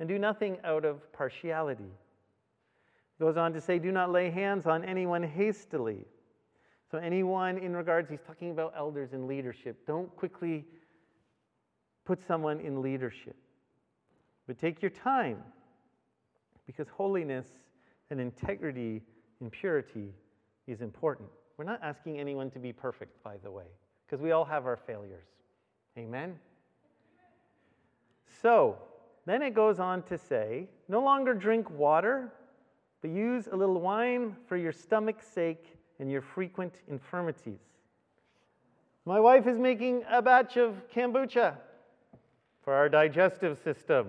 and 0.00 0.08
do 0.08 0.18
nothing 0.18 0.58
out 0.64 0.84
of 0.84 1.12
partiality. 1.12 1.84
It 1.84 3.22
goes 3.22 3.36
on 3.36 3.52
to 3.52 3.60
say, 3.60 3.78
do 3.78 3.92
not 3.92 4.10
lay 4.10 4.30
hands 4.30 4.66
on 4.66 4.84
anyone 4.84 5.22
hastily. 5.22 6.04
So, 6.90 6.98
anyone 6.98 7.58
in 7.58 7.74
regards, 7.74 8.10
he's 8.10 8.22
talking 8.26 8.50
about 8.50 8.72
elders 8.76 9.12
in 9.12 9.26
leadership. 9.26 9.86
Don't 9.86 10.14
quickly 10.16 10.64
put 12.04 12.24
someone 12.24 12.60
in 12.60 12.80
leadership, 12.80 13.36
but 14.46 14.58
take 14.58 14.80
your 14.80 14.90
time 14.90 15.38
because 16.66 16.88
holiness 16.88 17.46
and 18.10 18.20
integrity 18.20 19.02
and 19.40 19.50
purity 19.50 20.12
is 20.66 20.80
important. 20.80 21.28
We're 21.56 21.64
not 21.64 21.80
asking 21.82 22.18
anyone 22.18 22.50
to 22.50 22.58
be 22.58 22.72
perfect, 22.72 23.22
by 23.22 23.36
the 23.42 23.50
way, 23.50 23.64
because 24.06 24.22
we 24.22 24.32
all 24.32 24.44
have 24.44 24.66
our 24.66 24.76
failures. 24.76 25.26
Amen? 25.96 26.38
So, 28.42 28.76
then 29.24 29.42
it 29.42 29.54
goes 29.54 29.80
on 29.80 30.02
to 30.04 30.18
say, 30.18 30.68
no 30.88 31.02
longer 31.02 31.34
drink 31.34 31.70
water, 31.70 32.32
but 33.00 33.10
use 33.10 33.48
a 33.50 33.56
little 33.56 33.80
wine 33.80 34.36
for 34.46 34.56
your 34.56 34.72
stomach's 34.72 35.26
sake 35.26 35.76
and 35.98 36.10
your 36.10 36.22
frequent 36.22 36.74
infirmities. 36.88 37.60
My 39.04 39.20
wife 39.20 39.46
is 39.46 39.58
making 39.58 40.04
a 40.10 40.20
batch 40.20 40.56
of 40.56 40.74
kombucha 40.92 41.56
for 42.62 42.74
our 42.74 42.88
digestive 42.88 43.58
system. 43.62 44.08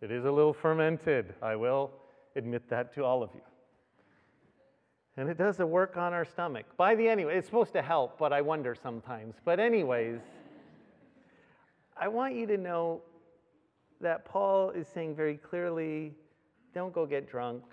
It 0.00 0.10
is 0.10 0.24
a 0.24 0.30
little 0.30 0.52
fermented. 0.52 1.34
I 1.42 1.56
will 1.56 1.90
admit 2.36 2.68
that 2.70 2.94
to 2.94 3.04
all 3.04 3.22
of 3.22 3.30
you. 3.34 3.40
And 5.16 5.28
it 5.28 5.36
does 5.36 5.58
a 5.58 5.66
work 5.66 5.96
on 5.96 6.12
our 6.12 6.24
stomach. 6.24 6.66
By 6.76 6.94
the 6.94 7.08
anyway, 7.08 7.36
it's 7.36 7.48
supposed 7.48 7.72
to 7.72 7.82
help, 7.82 8.18
but 8.18 8.32
I 8.32 8.40
wonder 8.40 8.76
sometimes. 8.80 9.34
But, 9.44 9.58
anyways, 9.58 10.20
I 12.00 12.06
want 12.06 12.36
you 12.36 12.46
to 12.46 12.56
know 12.56 13.02
that 14.00 14.24
Paul 14.24 14.70
is 14.70 14.86
saying 14.86 15.16
very 15.16 15.36
clearly 15.36 16.14
don't 16.72 16.92
go 16.92 17.04
get 17.04 17.28
drunk. 17.28 17.64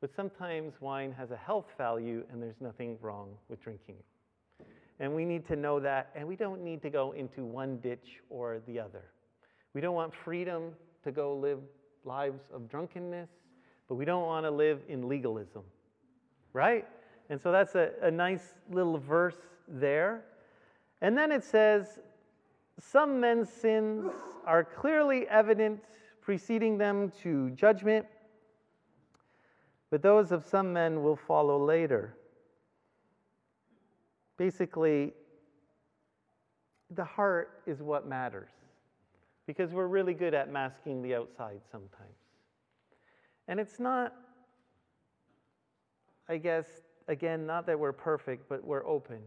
But 0.00 0.14
sometimes 0.14 0.72
wine 0.80 1.12
has 1.12 1.30
a 1.30 1.36
health 1.36 1.66
value, 1.76 2.24
and 2.32 2.42
there's 2.42 2.60
nothing 2.60 2.96
wrong 3.02 3.28
with 3.50 3.62
drinking 3.62 3.96
it. 3.98 4.66
And 4.98 5.14
we 5.14 5.26
need 5.26 5.46
to 5.48 5.56
know 5.56 5.78
that, 5.80 6.10
and 6.14 6.26
we 6.26 6.36
don't 6.36 6.64
need 6.64 6.80
to 6.82 6.90
go 6.90 7.12
into 7.12 7.44
one 7.44 7.76
ditch 7.78 8.20
or 8.30 8.62
the 8.66 8.80
other. 8.80 9.04
We 9.74 9.82
don't 9.82 9.94
want 9.94 10.14
freedom 10.14 10.72
to 11.04 11.12
go 11.12 11.34
live 11.34 11.58
lives 12.04 12.42
of 12.52 12.68
drunkenness, 12.68 13.30
but 13.88 13.94
we 13.94 14.04
don't 14.04 14.26
want 14.26 14.44
to 14.46 14.50
live 14.50 14.80
in 14.88 15.08
legalism, 15.08 15.62
right? 16.52 16.86
And 17.30 17.40
so 17.40 17.52
that's 17.52 17.74
a, 17.74 17.90
a 18.02 18.10
nice 18.10 18.54
little 18.70 18.98
verse 18.98 19.36
there. 19.68 20.24
And 21.00 21.16
then 21.16 21.32
it 21.32 21.44
says, 21.44 22.00
Some 22.78 23.20
men's 23.20 23.50
sins 23.50 24.10
are 24.46 24.64
clearly 24.64 25.28
evident, 25.28 25.80
preceding 26.20 26.78
them 26.78 27.12
to 27.22 27.50
judgment, 27.50 28.06
but 29.90 30.02
those 30.02 30.32
of 30.32 30.44
some 30.44 30.72
men 30.72 31.02
will 31.02 31.16
follow 31.16 31.62
later. 31.62 32.16
Basically, 34.36 35.12
the 36.90 37.04
heart 37.04 37.62
is 37.66 37.82
what 37.82 38.06
matters 38.06 38.50
because 39.46 39.72
we're 39.72 39.86
really 39.86 40.14
good 40.14 40.34
at 40.34 40.50
masking 40.50 41.02
the 41.02 41.14
outside 41.14 41.60
sometimes. 41.70 42.16
And 43.48 43.58
it's 43.58 43.80
not, 43.80 44.14
I 46.28 46.36
guess, 46.36 46.66
again, 47.08 47.46
not 47.46 47.66
that 47.66 47.78
we're 47.78 47.92
perfect, 47.92 48.48
but 48.48 48.64
we're 48.64 48.86
open. 48.86 49.18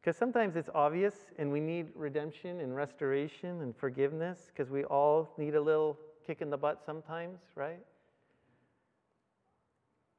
Because 0.00 0.16
sometimes 0.16 0.56
it's 0.56 0.70
obvious 0.74 1.14
and 1.38 1.52
we 1.52 1.60
need 1.60 1.88
redemption 1.94 2.60
and 2.60 2.74
restoration 2.74 3.60
and 3.60 3.76
forgiveness 3.76 4.50
because 4.52 4.70
we 4.70 4.84
all 4.84 5.34
need 5.36 5.54
a 5.54 5.60
little 5.60 5.98
kick 6.26 6.40
in 6.40 6.50
the 6.50 6.56
butt 6.56 6.82
sometimes, 6.84 7.38
right? 7.54 7.80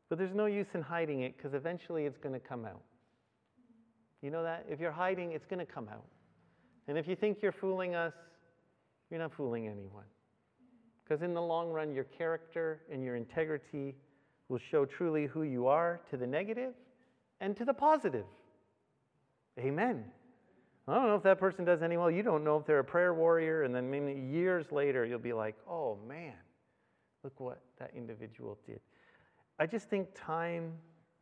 But 0.09 0.17
there's 0.17 0.35
no 0.35 0.45
use 0.45 0.67
in 0.73 0.81
hiding 0.81 1.21
it 1.21 1.35
because 1.35 1.53
eventually 1.53 2.05
it's 2.05 2.17
going 2.17 2.33
to 2.33 2.39
come 2.39 2.65
out. 2.65 2.81
You 4.21 4.29
know 4.29 4.43
that? 4.43 4.65
If 4.69 4.79
you're 4.79 4.91
hiding, 4.91 5.31
it's 5.31 5.45
going 5.45 5.65
to 5.65 5.71
come 5.71 5.87
out. 5.89 6.05
And 6.87 6.97
if 6.97 7.07
you 7.07 7.15
think 7.15 7.39
you're 7.41 7.51
fooling 7.51 7.95
us, 7.95 8.13
you're 9.11 9.19
not 9.19 9.33
fooling 9.33 9.67
anyone. 9.67 10.05
Because 11.03 11.21
in 11.21 11.33
the 11.33 11.41
long 11.41 11.69
run, 11.69 11.93
your 11.93 12.05
character 12.05 12.79
and 12.91 13.03
your 13.03 13.17
integrity 13.17 13.93
will 14.47 14.59
show 14.59 14.85
truly 14.85 15.27
who 15.27 15.43
you 15.43 15.67
are 15.67 15.99
to 16.09 16.17
the 16.17 16.25
negative 16.25 16.73
and 17.41 17.55
to 17.57 17.65
the 17.65 17.73
positive. 17.73 18.25
Amen. 19.59 20.05
I 20.87 20.95
don't 20.95 21.07
know 21.07 21.15
if 21.15 21.23
that 21.23 21.39
person 21.39 21.65
does 21.65 21.81
any 21.81 21.97
well. 21.97 22.09
You 22.09 22.23
don't 22.23 22.43
know 22.43 22.57
if 22.57 22.65
they're 22.65 22.79
a 22.79 22.83
prayer 22.83 23.13
warrior, 23.13 23.63
and 23.63 23.75
then 23.75 23.91
maybe 23.91 24.19
years 24.19 24.71
later, 24.71 25.05
you'll 25.05 25.19
be 25.19 25.33
like, 25.33 25.55
oh 25.69 25.97
man, 26.07 26.33
look 27.23 27.39
what 27.39 27.61
that 27.79 27.91
individual 27.95 28.57
did. 28.65 28.79
I 29.59 29.67
just 29.67 29.89
think 29.89 30.07
time, 30.15 30.71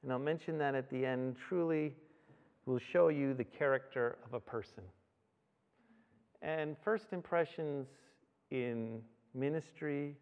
and 0.02 0.12
I'll 0.12 0.20
mention 0.20 0.58
that 0.60 0.76
at 0.76 0.90
the 0.90 1.06
end, 1.06 1.36
truly 1.48 1.96
will 2.66 2.80
show 2.80 3.10
you 3.10 3.34
the 3.34 3.44
character 3.44 4.18
of 4.26 4.34
a 4.34 4.40
person. 4.40 4.84
And 6.42 6.78
first 6.84 7.12
impressions 7.12 7.88
in 8.52 9.02
ministry 9.34 10.16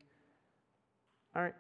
aren't 1.36 1.56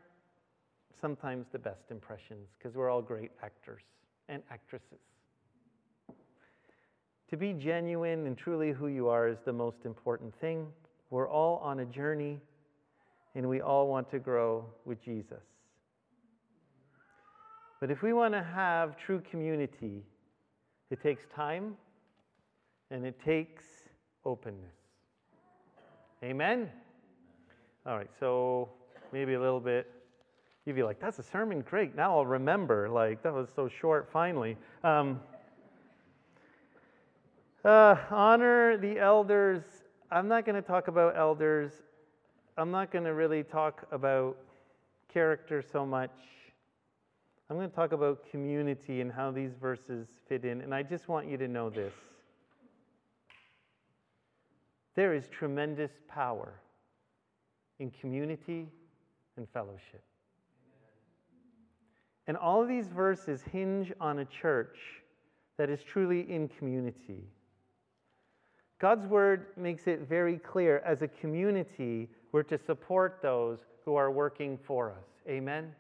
sometimes 0.99 1.47
the 1.51 1.59
best 1.59 1.91
impressions 1.91 2.49
because 2.57 2.75
we're 2.75 2.89
all 2.89 3.01
great 3.01 3.31
actors 3.43 3.83
and 4.29 4.41
actresses. 4.51 4.99
To 7.29 7.37
be 7.37 7.53
genuine 7.53 8.25
and 8.25 8.37
truly 8.37 8.71
who 8.71 8.87
you 8.87 9.09
are 9.09 9.27
is 9.27 9.39
the 9.45 9.53
most 9.53 9.85
important 9.85 10.33
thing. 10.39 10.67
We're 11.09 11.29
all 11.29 11.57
on 11.57 11.81
a 11.81 11.85
journey 11.85 12.39
and 13.35 13.47
we 13.47 13.61
all 13.61 13.87
want 13.87 14.09
to 14.11 14.19
grow 14.19 14.65
with 14.85 15.03
Jesus. 15.03 15.43
But 17.79 17.91
if 17.91 18.01
we 18.01 18.13
want 18.13 18.33
to 18.33 18.41
have 18.41 18.97
true 18.97 19.21
community, 19.29 20.03
it 20.89 21.01
takes 21.03 21.23
time 21.35 21.75
and 22.89 23.05
it 23.05 23.19
takes 23.23 23.63
openness. 24.27 24.75
Amen? 26.21 26.69
All 27.85 27.95
right, 27.95 28.09
so 28.19 28.69
maybe 29.13 29.35
a 29.35 29.39
little 29.39 29.61
bit. 29.61 29.89
You'd 30.65 30.75
be 30.75 30.83
like, 30.83 30.99
that's 30.99 31.17
a 31.17 31.23
sermon, 31.23 31.61
great. 31.61 31.95
Now 31.95 32.17
I'll 32.17 32.25
remember. 32.25 32.89
Like, 32.89 33.23
that 33.23 33.33
was 33.33 33.47
so 33.55 33.69
short, 33.69 34.09
finally. 34.11 34.57
Um, 34.83 35.21
uh, 37.63 37.95
honor 38.11 38.75
the 38.75 38.99
elders. 38.99 39.63
I'm 40.11 40.27
not 40.27 40.45
going 40.45 40.61
to 40.61 40.61
talk 40.61 40.89
about 40.89 41.17
elders. 41.17 41.71
I'm 42.57 42.69
not 42.69 42.91
going 42.91 43.05
to 43.05 43.13
really 43.13 43.43
talk 43.43 43.87
about 43.91 44.37
character 45.13 45.61
so 45.61 45.85
much. 45.85 46.11
I'm 47.49 47.55
going 47.55 47.69
to 47.69 47.75
talk 47.75 47.93
about 47.93 48.29
community 48.29 48.99
and 48.99 49.09
how 49.09 49.31
these 49.31 49.53
verses 49.53 50.07
fit 50.27 50.43
in. 50.43 50.59
And 50.59 50.75
I 50.75 50.83
just 50.83 51.07
want 51.07 51.29
you 51.29 51.37
to 51.37 51.47
know 51.47 51.69
this 51.69 51.93
there 54.97 55.13
is 55.13 55.29
tremendous 55.29 55.91
power 56.09 56.59
in 57.79 57.91
community 57.91 58.67
and 59.37 59.47
fellowship. 59.53 60.03
And 62.25 62.35
all 62.35 62.63
of 62.63 62.67
these 62.67 62.87
verses 62.87 63.43
hinge 63.43 63.93
on 64.01 64.19
a 64.19 64.25
church 64.25 64.75
that 65.59 65.69
is 65.69 65.83
truly 65.83 66.21
in 66.31 66.47
community. 66.47 67.23
God's 68.79 69.05
word 69.05 69.45
makes 69.55 69.85
it 69.85 70.09
very 70.09 70.39
clear 70.39 70.79
as 70.83 71.03
a 71.03 71.07
community, 71.07 72.09
we're 72.31 72.41
to 72.43 72.57
support 72.57 73.19
those 73.21 73.59
who 73.85 73.95
are 73.95 74.09
working 74.09 74.57
for 74.57 74.89
us. 74.89 75.05
Amen? 75.29 75.75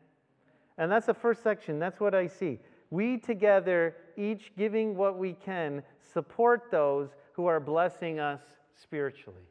And 0.77 0.91
that's 0.91 1.07
the 1.07 1.13
first 1.15 1.41
section. 1.41 1.79
That's 1.79 1.99
what 1.99 2.13
I 2.13 2.27
see. 2.27 2.59
We 2.91 3.17
together, 3.17 3.95
each 4.15 4.51
giving 4.55 4.95
what 4.95 5.17
we 5.17 5.33
can, 5.33 5.81
support 6.13 6.69
those 6.69 7.09
who 7.33 7.47
are 7.47 7.59
blessing 7.59 8.19
us 8.19 8.41
spiritually. 8.81 9.47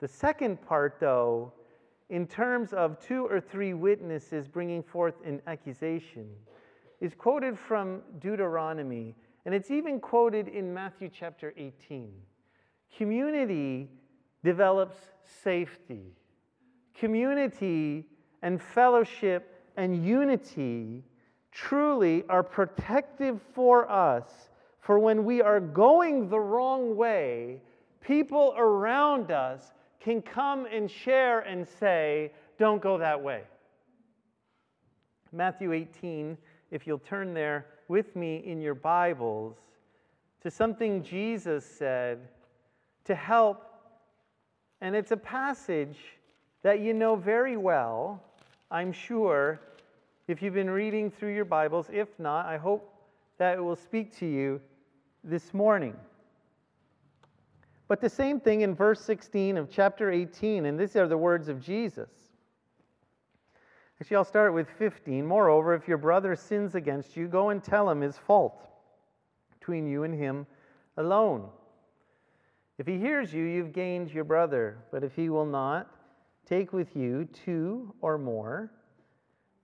The 0.00 0.08
second 0.08 0.60
part, 0.66 0.98
though, 1.00 1.52
in 2.08 2.26
terms 2.26 2.72
of 2.72 2.98
two 3.00 3.26
or 3.26 3.40
three 3.40 3.74
witnesses 3.74 4.46
bringing 4.46 4.82
forth 4.82 5.14
an 5.24 5.40
accusation, 5.46 6.28
is 7.00 7.14
quoted 7.14 7.58
from 7.58 8.02
Deuteronomy, 8.20 9.14
and 9.44 9.54
it's 9.54 9.70
even 9.70 10.00
quoted 10.00 10.48
in 10.48 10.72
Matthew 10.72 11.10
chapter 11.12 11.52
18. 11.56 12.12
Community 12.96 13.88
develops 14.44 14.96
safety, 15.42 16.12
community 16.94 18.06
and 18.42 18.62
fellowship 18.62 19.64
and 19.76 20.04
unity 20.04 21.04
truly 21.50 22.22
are 22.28 22.42
protective 22.42 23.40
for 23.54 23.90
us 23.90 24.50
for 24.80 24.98
when 24.98 25.24
we 25.24 25.42
are 25.42 25.58
going 25.58 26.28
the 26.28 26.38
wrong 26.38 26.96
way, 26.96 27.60
people 28.06 28.54
around 28.56 29.30
us 29.30 29.72
can 30.00 30.22
come 30.22 30.66
and 30.66 30.90
share 30.90 31.40
and 31.40 31.66
say, 31.66 32.32
Don't 32.58 32.80
go 32.80 32.98
that 32.98 33.20
way. 33.20 33.42
Matthew 35.32 35.72
18, 35.72 36.38
if 36.70 36.86
you'll 36.86 36.98
turn 36.98 37.34
there 37.34 37.66
with 37.88 38.14
me 38.14 38.42
in 38.46 38.60
your 38.60 38.74
Bibles 38.74 39.56
to 40.42 40.50
something 40.50 41.02
Jesus 41.02 41.64
said 41.64 42.28
to 43.04 43.14
help. 43.14 43.64
And 44.80 44.94
it's 44.94 45.10
a 45.10 45.16
passage 45.16 45.98
that 46.62 46.80
you 46.80 46.94
know 46.94 47.16
very 47.16 47.56
well, 47.56 48.22
I'm 48.70 48.92
sure, 48.92 49.60
if 50.28 50.42
you've 50.42 50.54
been 50.54 50.70
reading 50.70 51.10
through 51.10 51.34
your 51.34 51.44
Bibles. 51.44 51.88
If 51.92 52.08
not, 52.18 52.46
I 52.46 52.56
hope 52.56 52.92
that 53.38 53.58
it 53.58 53.60
will 53.60 53.76
speak 53.76 54.16
to 54.18 54.26
you 54.26 54.60
this 55.22 55.54
morning. 55.54 55.94
But 57.88 58.00
the 58.00 58.08
same 58.08 58.40
thing 58.40 58.62
in 58.62 58.74
verse 58.74 59.00
16 59.00 59.56
of 59.56 59.70
chapter 59.70 60.10
18, 60.10 60.66
and 60.66 60.78
these 60.78 60.96
are 60.96 61.06
the 61.06 61.16
words 61.16 61.48
of 61.48 61.60
Jesus. 61.60 62.10
Actually, 64.00 64.16
I'll 64.16 64.24
start 64.24 64.52
with 64.52 64.68
15. 64.78 65.24
Moreover, 65.24 65.72
if 65.74 65.88
your 65.88 65.98
brother 65.98 66.34
sins 66.34 66.74
against 66.74 67.16
you, 67.16 67.28
go 67.28 67.50
and 67.50 67.62
tell 67.62 67.88
him 67.88 68.00
his 68.00 68.18
fault 68.18 68.68
between 69.58 69.86
you 69.86 70.02
and 70.02 70.14
him 70.14 70.46
alone. 70.96 71.48
If 72.78 72.86
he 72.86 72.98
hears 72.98 73.32
you, 73.32 73.44
you've 73.44 73.72
gained 73.72 74.10
your 74.10 74.24
brother. 74.24 74.78
But 74.90 75.02
if 75.02 75.14
he 75.14 75.30
will 75.30 75.46
not, 75.46 75.90
take 76.44 76.72
with 76.72 76.94
you 76.94 77.24
two 77.24 77.94
or 78.00 78.18
more, 78.18 78.70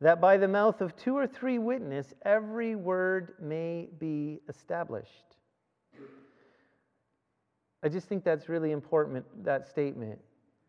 that 0.00 0.20
by 0.20 0.36
the 0.36 0.48
mouth 0.48 0.80
of 0.80 0.96
two 0.96 1.16
or 1.16 1.26
three 1.26 1.58
witness 1.58 2.14
every 2.22 2.74
word 2.74 3.34
may 3.40 3.88
be 3.98 4.40
established. 4.48 5.31
I 7.82 7.88
just 7.88 8.08
think 8.08 8.24
that's 8.24 8.48
really 8.48 8.70
important, 8.70 9.24
that 9.44 9.68
statement. 9.68 10.18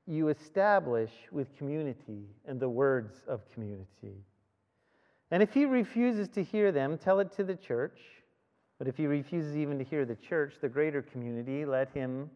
You 0.08 0.30
establish 0.30 1.12
with 1.32 1.56
community 1.58 2.26
and 2.46 2.60
the 2.60 2.70
words 2.70 3.22
of 3.28 3.42
community. 3.54 4.18
And 5.32 5.42
if 5.42 5.54
he 5.54 5.66
refuses 5.66 6.28
to 6.30 6.44
hear 6.44 6.72
them, 6.72 6.98
tell 6.98 7.20
it 7.20 7.32
to 7.34 7.44
the 7.44 7.56
church. 7.56 8.00
But 8.80 8.88
if 8.88 8.98
he 8.98 9.08
refuses 9.08 9.56
even 9.56 9.78
to 9.78 9.84
hear 9.84 10.06
the 10.06 10.16
church, 10.16 10.56
the 10.60 10.70
greater 10.70 11.02
community, 11.02 11.66
let 11.66 11.90
him 11.94 12.30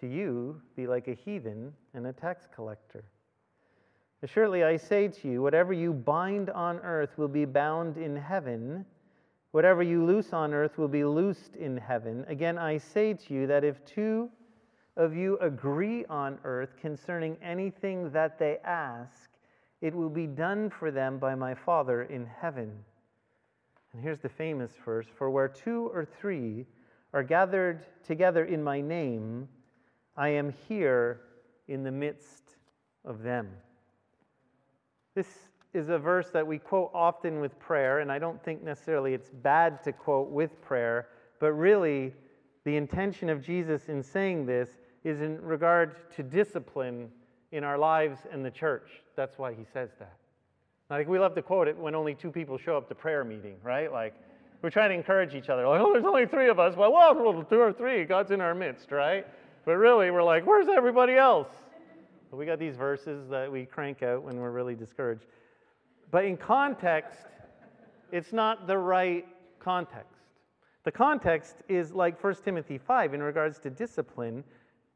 to 0.00 0.06
you 0.06 0.60
be 0.76 0.86
like 0.86 1.08
a 1.08 1.14
heathen 1.14 1.72
and 1.94 2.06
a 2.06 2.12
tax 2.12 2.46
collector. 2.54 3.04
Surely 4.24 4.64
I 4.64 4.76
say 4.76 5.08
to 5.08 5.28
you, 5.28 5.42
whatever 5.42 5.72
you 5.72 5.92
bind 5.92 6.50
on 6.50 6.78
earth 6.80 7.16
will 7.16 7.28
be 7.28 7.44
bound 7.44 7.96
in 7.96 8.16
heaven 8.16 8.84
Whatever 9.58 9.82
you 9.82 10.04
loose 10.04 10.32
on 10.32 10.54
earth 10.54 10.78
will 10.78 10.86
be 10.86 11.02
loosed 11.02 11.56
in 11.56 11.76
heaven. 11.76 12.24
Again, 12.28 12.56
I 12.56 12.78
say 12.78 13.12
to 13.14 13.34
you 13.34 13.48
that 13.48 13.64
if 13.64 13.84
two 13.84 14.30
of 14.96 15.16
you 15.16 15.36
agree 15.38 16.04
on 16.04 16.38
earth 16.44 16.76
concerning 16.80 17.36
anything 17.42 18.08
that 18.12 18.38
they 18.38 18.58
ask, 18.58 19.28
it 19.80 19.92
will 19.92 20.10
be 20.10 20.28
done 20.28 20.70
for 20.70 20.92
them 20.92 21.18
by 21.18 21.34
my 21.34 21.56
Father 21.56 22.04
in 22.04 22.24
heaven. 22.24 22.70
And 23.92 24.00
here's 24.00 24.20
the 24.20 24.28
famous 24.28 24.70
verse 24.84 25.08
For 25.16 25.28
where 25.28 25.48
two 25.48 25.90
or 25.92 26.04
three 26.04 26.64
are 27.12 27.24
gathered 27.24 27.84
together 28.04 28.44
in 28.44 28.62
my 28.62 28.80
name, 28.80 29.48
I 30.16 30.28
am 30.28 30.54
here 30.68 31.22
in 31.66 31.82
the 31.82 31.90
midst 31.90 32.54
of 33.04 33.24
them. 33.24 33.48
This 35.16 35.47
is 35.74 35.88
a 35.88 35.98
verse 35.98 36.30
that 36.30 36.46
we 36.46 36.58
quote 36.58 36.90
often 36.94 37.40
with 37.40 37.58
prayer, 37.58 38.00
and 38.00 38.10
I 38.10 38.18
don't 38.18 38.42
think 38.42 38.62
necessarily 38.62 39.14
it's 39.14 39.30
bad 39.30 39.82
to 39.84 39.92
quote 39.92 40.30
with 40.30 40.60
prayer, 40.62 41.08
but 41.40 41.52
really 41.52 42.14
the 42.64 42.76
intention 42.76 43.28
of 43.28 43.42
Jesus 43.42 43.88
in 43.88 44.02
saying 44.02 44.46
this 44.46 44.70
is 45.04 45.20
in 45.20 45.40
regard 45.42 46.10
to 46.16 46.22
discipline 46.22 47.10
in 47.52 47.64
our 47.64 47.78
lives 47.78 48.20
and 48.30 48.44
the 48.44 48.50
church. 48.50 49.02
That's 49.16 49.38
why 49.38 49.54
he 49.54 49.64
says 49.72 49.90
that. 49.98 50.16
Think 50.88 51.08
we 51.08 51.18
love 51.18 51.34
to 51.34 51.42
quote 51.42 51.68
it 51.68 51.76
when 51.76 51.94
only 51.94 52.14
two 52.14 52.30
people 52.30 52.56
show 52.56 52.76
up 52.76 52.88
to 52.88 52.94
prayer 52.94 53.22
meeting, 53.22 53.56
right? 53.62 53.92
Like 53.92 54.14
we're 54.62 54.70
trying 54.70 54.88
to 54.90 54.94
encourage 54.94 55.34
each 55.34 55.50
other. 55.50 55.66
Like, 55.68 55.80
oh, 55.80 55.92
there's 55.92 56.04
only 56.04 56.26
three 56.26 56.48
of 56.48 56.58
us. 56.58 56.76
Well, 56.76 56.92
well, 56.92 57.44
two 57.44 57.60
or 57.60 57.72
three, 57.72 58.04
God's 58.04 58.30
in 58.30 58.40
our 58.40 58.54
midst, 58.54 58.90
right? 58.90 59.26
But 59.66 59.72
really, 59.72 60.10
we're 60.10 60.22
like, 60.22 60.46
where's 60.46 60.68
everybody 60.68 61.14
else? 61.14 61.48
But 62.30 62.38
we 62.38 62.46
got 62.46 62.58
these 62.58 62.76
verses 62.76 63.28
that 63.28 63.50
we 63.50 63.66
crank 63.66 64.02
out 64.02 64.22
when 64.22 64.36
we're 64.36 64.50
really 64.50 64.74
discouraged. 64.74 65.26
But 66.10 66.24
in 66.24 66.36
context, 66.36 67.26
it's 68.12 68.32
not 68.32 68.66
the 68.66 68.78
right 68.78 69.26
context. 69.60 70.14
The 70.84 70.92
context 70.92 71.56
is 71.68 71.92
like 71.92 72.22
1 72.22 72.36
Timothy 72.44 72.78
5 72.78 73.14
in 73.14 73.22
regards 73.22 73.58
to 73.60 73.70
discipline. 73.70 74.42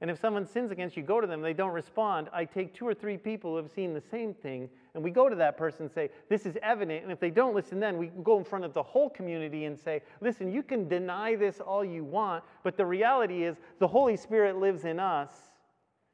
And 0.00 0.10
if 0.10 0.18
someone 0.18 0.46
sins 0.46 0.72
against 0.72 0.96
you, 0.96 1.02
go 1.02 1.20
to 1.20 1.26
them, 1.26 1.42
they 1.42 1.52
don't 1.52 1.72
respond. 1.72 2.28
I 2.32 2.44
take 2.44 2.74
two 2.74 2.88
or 2.88 2.94
three 2.94 3.16
people 3.16 3.50
who 3.50 3.56
have 3.58 3.70
seen 3.70 3.92
the 3.92 4.00
same 4.00 4.34
thing, 4.34 4.68
and 4.94 5.04
we 5.04 5.10
go 5.10 5.28
to 5.28 5.36
that 5.36 5.56
person 5.56 5.82
and 5.82 5.92
say, 5.92 6.08
This 6.28 6.46
is 6.46 6.56
evident. 6.62 7.02
And 7.02 7.12
if 7.12 7.20
they 7.20 7.30
don't 7.30 7.54
listen, 7.54 7.78
then 7.78 7.98
we 7.98 8.06
go 8.24 8.38
in 8.38 8.44
front 8.44 8.64
of 8.64 8.72
the 8.72 8.82
whole 8.82 9.10
community 9.10 9.66
and 9.66 9.78
say, 9.78 10.02
Listen, 10.20 10.50
you 10.50 10.62
can 10.62 10.88
deny 10.88 11.36
this 11.36 11.60
all 11.60 11.84
you 11.84 12.04
want, 12.04 12.42
but 12.64 12.76
the 12.76 12.86
reality 12.86 13.44
is 13.44 13.58
the 13.78 13.86
Holy 13.86 14.16
Spirit 14.16 14.56
lives 14.56 14.86
in 14.86 14.98
us 14.98 15.51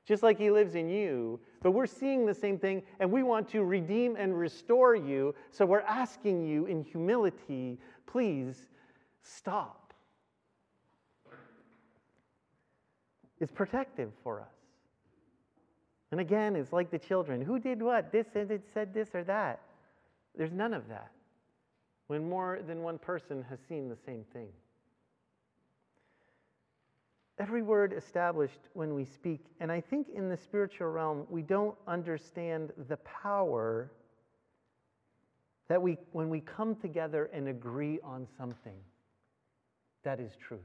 just 0.09 0.23
like 0.23 0.39
He 0.39 0.51
lives 0.51 0.75
in 0.75 0.89
you. 0.89 1.39
But 1.63 1.73
we're 1.73 1.87
seeing 1.87 2.25
the 2.25 2.35
same 2.35 2.59
thing, 2.59 2.83
and 2.99 3.13
we 3.13 3.23
want 3.23 3.47
to 3.51 3.63
redeem 3.63 4.17
and 4.17 4.37
restore 4.37 4.97
you. 4.97 5.35
So 5.51 5.67
we're 5.67 5.81
asking 5.81 6.47
you 6.47 6.65
in 6.65 6.83
humility, 6.83 7.79
please 8.07 8.69
stop. 9.23 9.93
It's 13.39 13.53
protective 13.53 14.11
for 14.25 14.41
us. 14.41 14.47
And 16.11 16.21
again, 16.21 16.57
it's 16.57 16.73
like 16.73 16.91
the 16.91 16.99
children 16.99 17.43
who 17.43 17.59
did 17.59 17.83
what? 17.83 18.11
This 18.11 18.27
said, 18.33 18.51
it 18.51 18.65
said 18.73 18.95
this 18.95 19.15
or 19.15 19.23
that. 19.25 19.61
There's 20.35 20.53
none 20.53 20.73
of 20.73 20.89
that 20.89 21.11
when 22.07 22.27
more 22.27 22.61
than 22.67 22.83
one 22.83 22.97
person 22.97 23.45
has 23.51 23.59
seen 23.69 23.91
the 23.91 23.97
same 24.07 24.25
thing. 24.33 24.49
Every 27.39 27.63
word 27.63 27.93
established 27.93 28.61
when 28.73 28.95
we 28.95 29.05
speak. 29.05 29.45
And 29.61 29.71
I 29.71 29.81
think 29.81 30.09
in 30.13 30.29
the 30.29 30.37
spiritual 30.37 30.89
realm, 30.89 31.27
we 31.31 31.43
don't 31.43 31.77
understand 31.87 32.73
the 32.89 32.97
power 32.99 33.93
that 35.69 35.81
we, 35.81 35.99
when 36.13 36.31
we 36.31 36.41
come 36.41 36.75
together 36.75 37.31
and 37.33 37.49
agree 37.49 38.01
on 38.03 38.27
something, 38.37 38.77
that 40.03 40.19
is 40.19 40.33
truth. 40.37 40.61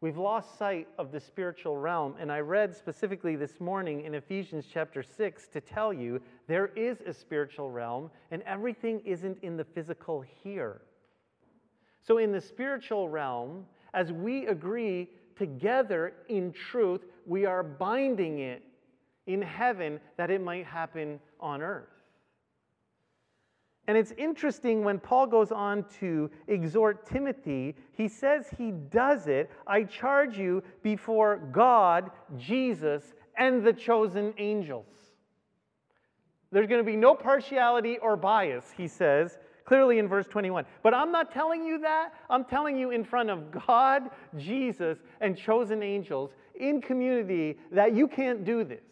We've 0.00 0.18
lost 0.18 0.58
sight 0.58 0.88
of 0.98 1.12
the 1.12 1.20
spiritual 1.20 1.76
realm. 1.76 2.16
And 2.18 2.32
I 2.32 2.40
read 2.40 2.74
specifically 2.74 3.36
this 3.36 3.60
morning 3.60 4.04
in 4.04 4.14
Ephesians 4.14 4.66
chapter 4.72 5.02
6 5.02 5.48
to 5.48 5.60
tell 5.60 5.92
you 5.92 6.20
there 6.48 6.68
is 6.68 7.02
a 7.06 7.12
spiritual 7.12 7.70
realm 7.70 8.10
and 8.30 8.42
everything 8.42 9.00
isn't 9.04 9.38
in 9.42 9.56
the 9.56 9.64
physical 9.64 10.24
here. 10.42 10.80
So, 12.02 12.18
in 12.18 12.32
the 12.32 12.40
spiritual 12.40 13.08
realm, 13.08 13.64
as 13.94 14.10
we 14.10 14.46
agree 14.46 15.08
together 15.36 16.14
in 16.28 16.52
truth, 16.52 17.02
we 17.26 17.46
are 17.46 17.62
binding 17.62 18.40
it 18.40 18.62
in 19.26 19.42
heaven 19.42 20.00
that 20.16 20.30
it 20.30 20.42
might 20.42 20.66
happen 20.66 21.20
on 21.40 21.62
earth. 21.62 21.88
And 23.88 23.98
it's 23.98 24.12
interesting 24.12 24.84
when 24.84 25.00
Paul 25.00 25.26
goes 25.26 25.50
on 25.50 25.84
to 26.00 26.30
exhort 26.46 27.06
Timothy, 27.06 27.74
he 27.92 28.06
says 28.06 28.46
he 28.56 28.70
does 28.70 29.26
it, 29.26 29.50
I 29.66 29.82
charge 29.84 30.38
you 30.38 30.62
before 30.82 31.38
God, 31.52 32.10
Jesus, 32.38 33.14
and 33.36 33.64
the 33.64 33.72
chosen 33.72 34.34
angels. 34.38 34.86
There's 36.52 36.68
going 36.68 36.80
to 36.80 36.90
be 36.90 36.96
no 36.96 37.14
partiality 37.14 37.98
or 37.98 38.16
bias, 38.16 38.72
he 38.76 38.86
says, 38.86 39.38
clearly 39.64 39.98
in 39.98 40.08
verse 40.08 40.26
21. 40.26 40.64
But 40.82 40.94
I'm 40.94 41.12
not 41.12 41.32
telling 41.32 41.64
you 41.64 41.78
that. 41.80 42.12
I'm 42.30 42.44
telling 42.44 42.76
you 42.76 42.90
in 42.90 43.04
front 43.04 43.30
of 43.30 43.50
God, 43.50 44.10
Jesus, 44.36 44.98
and 45.20 45.36
chosen 45.36 45.82
angels 45.82 46.30
in 46.54 46.80
community 46.80 47.58
that 47.70 47.94
you 47.94 48.06
can't 48.08 48.44
do 48.44 48.64
this. 48.64 48.84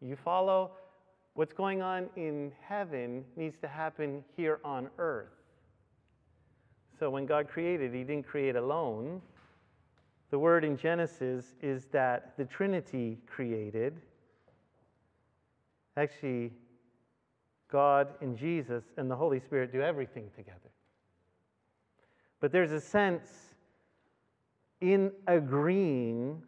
You 0.00 0.16
follow? 0.16 0.72
What's 1.34 1.52
going 1.52 1.82
on 1.82 2.08
in 2.16 2.52
heaven 2.60 3.24
needs 3.36 3.56
to 3.58 3.68
happen 3.68 4.24
here 4.36 4.60
on 4.64 4.88
earth. 4.98 5.28
So 6.98 7.10
when 7.10 7.26
God 7.26 7.48
created, 7.48 7.94
He 7.94 8.02
didn't 8.02 8.26
create 8.26 8.56
alone. 8.56 9.22
The 10.30 10.38
word 10.38 10.64
in 10.64 10.76
Genesis 10.76 11.54
is 11.62 11.86
that 11.92 12.36
the 12.36 12.44
Trinity 12.44 13.18
created. 13.26 13.94
Actually, 15.96 16.52
God 17.70 18.08
and 18.20 18.36
Jesus 18.36 18.84
and 18.96 19.10
the 19.10 19.16
Holy 19.16 19.40
Spirit 19.40 19.72
do 19.72 19.82
everything 19.82 20.30
together. 20.36 20.58
But 22.40 22.52
there's 22.52 22.72
a 22.72 22.80
sense 22.80 23.28
in 24.80 25.10
agreeing, 25.26 26.42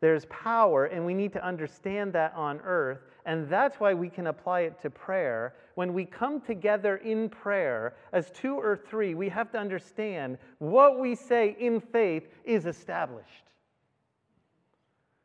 there's 0.00 0.26
power, 0.26 0.86
and 0.86 1.06
we 1.06 1.14
need 1.14 1.32
to 1.34 1.44
understand 1.44 2.12
that 2.14 2.34
on 2.34 2.60
earth. 2.60 3.00
And 3.24 3.48
that's 3.48 3.80
why 3.80 3.94
we 3.94 4.10
can 4.10 4.26
apply 4.26 4.62
it 4.62 4.80
to 4.82 4.90
prayer. 4.90 5.54
When 5.76 5.94
we 5.94 6.04
come 6.04 6.40
together 6.40 6.96
in 6.96 7.28
prayer 7.28 7.94
as 8.12 8.30
two 8.30 8.54
or 8.54 8.76
three, 8.76 9.14
we 9.14 9.28
have 9.30 9.50
to 9.52 9.58
understand 9.58 10.36
what 10.58 10.98
we 10.98 11.14
say 11.14 11.56
in 11.58 11.80
faith 11.80 12.28
is 12.44 12.66
established. 12.66 13.44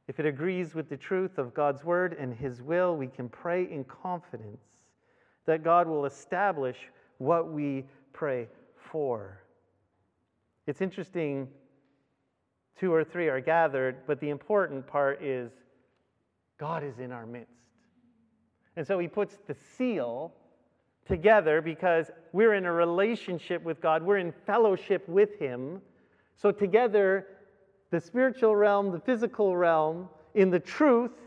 If 0.08 0.20
it 0.20 0.26
agrees 0.26 0.74
with 0.74 0.90
the 0.90 0.98
truth 0.98 1.38
of 1.38 1.54
God's 1.54 1.84
word 1.84 2.16
and 2.18 2.34
his 2.34 2.62
will, 2.62 2.96
we 2.96 3.08
can 3.08 3.28
pray 3.28 3.70
in 3.70 3.84
confidence 3.84 4.62
that 5.50 5.64
God 5.64 5.88
will 5.88 6.06
establish 6.06 6.78
what 7.18 7.52
we 7.52 7.84
pray 8.14 8.48
for. 8.92 9.42
It's 10.68 10.80
interesting, 10.80 11.48
two 12.80 12.94
or 12.94 13.04
three 13.04 13.30
are 13.30 13.42
gathered, 13.42 13.96
but 14.06 14.20
the 14.20 14.30
important 14.30 14.86
part 14.86 15.24
is 15.24 15.50
God 16.60 16.84
is 16.84 17.00
in 17.00 17.12
our 17.12 17.26
midst. 17.26 17.50
And 18.76 18.86
so 18.86 19.00
he 19.00 19.08
puts 19.08 19.40
the 19.48 19.56
seal 19.76 20.32
together 21.08 21.64
because 21.64 22.12
we're 22.32 22.54
in 22.54 22.68
a 22.68 22.72
relationship 22.72 23.64
with 23.64 23.82
God, 23.82 24.04
we're 24.04 24.20
in 24.20 24.32
fellowship 24.46 25.10
with 25.10 25.40
him. 25.40 25.82
So, 26.38 26.52
together, 26.52 27.26
the 27.90 28.00
spiritual 28.00 28.56
realm, 28.56 28.92
the 28.92 29.00
physical 29.00 29.58
realm, 29.58 30.10
in 30.36 30.52
the 30.52 30.60
truth, 30.60 31.18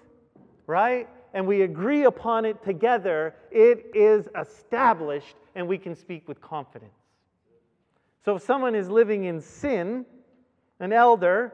right? 0.69 1.09
And 1.33 1.47
we 1.47 1.63
agree 1.63 2.05
upon 2.05 2.45
it 2.45 2.63
together, 2.63 3.35
it 3.51 3.91
is 3.95 4.29
established 4.39 5.37
and 5.55 5.67
we 5.67 5.79
can 5.79 5.95
speak 5.95 6.29
with 6.29 6.41
confidence. 6.41 6.93
So 8.25 8.37
if 8.37 8.43
someone 8.43 8.75
is 8.75 8.89
living 8.89 9.25
in 9.25 9.41
sin, 9.41 10.07
an 10.79 10.93
elder, 10.93 11.53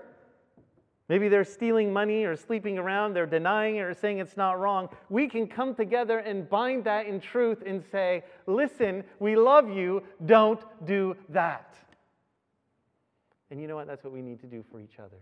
maybe 1.08 1.28
they're 1.28 1.44
stealing 1.44 1.92
money 1.92 2.24
or 2.24 2.36
sleeping 2.36 2.78
around, 2.78 3.14
they're 3.14 3.26
denying 3.26 3.76
it 3.76 3.82
or 3.82 3.94
saying 3.94 4.18
it's 4.18 4.36
not 4.36 4.58
wrong, 4.58 4.88
we 5.08 5.28
can 5.28 5.46
come 5.46 5.74
together 5.74 6.18
and 6.18 6.48
bind 6.48 6.84
that 6.84 7.06
in 7.06 7.20
truth 7.20 7.62
and 7.64 7.82
say, 7.82 8.24
listen, 8.46 9.04
we 9.18 9.36
love 9.36 9.70
you, 9.70 10.02
don't 10.26 10.60
do 10.84 11.16
that. 11.30 11.74
And 13.50 13.60
you 13.60 13.66
know 13.66 13.76
what? 13.76 13.86
That's 13.86 14.04
what 14.04 14.12
we 14.12 14.20
need 14.20 14.40
to 14.40 14.46
do 14.46 14.62
for 14.70 14.80
each 14.80 14.98
other. 14.98 15.16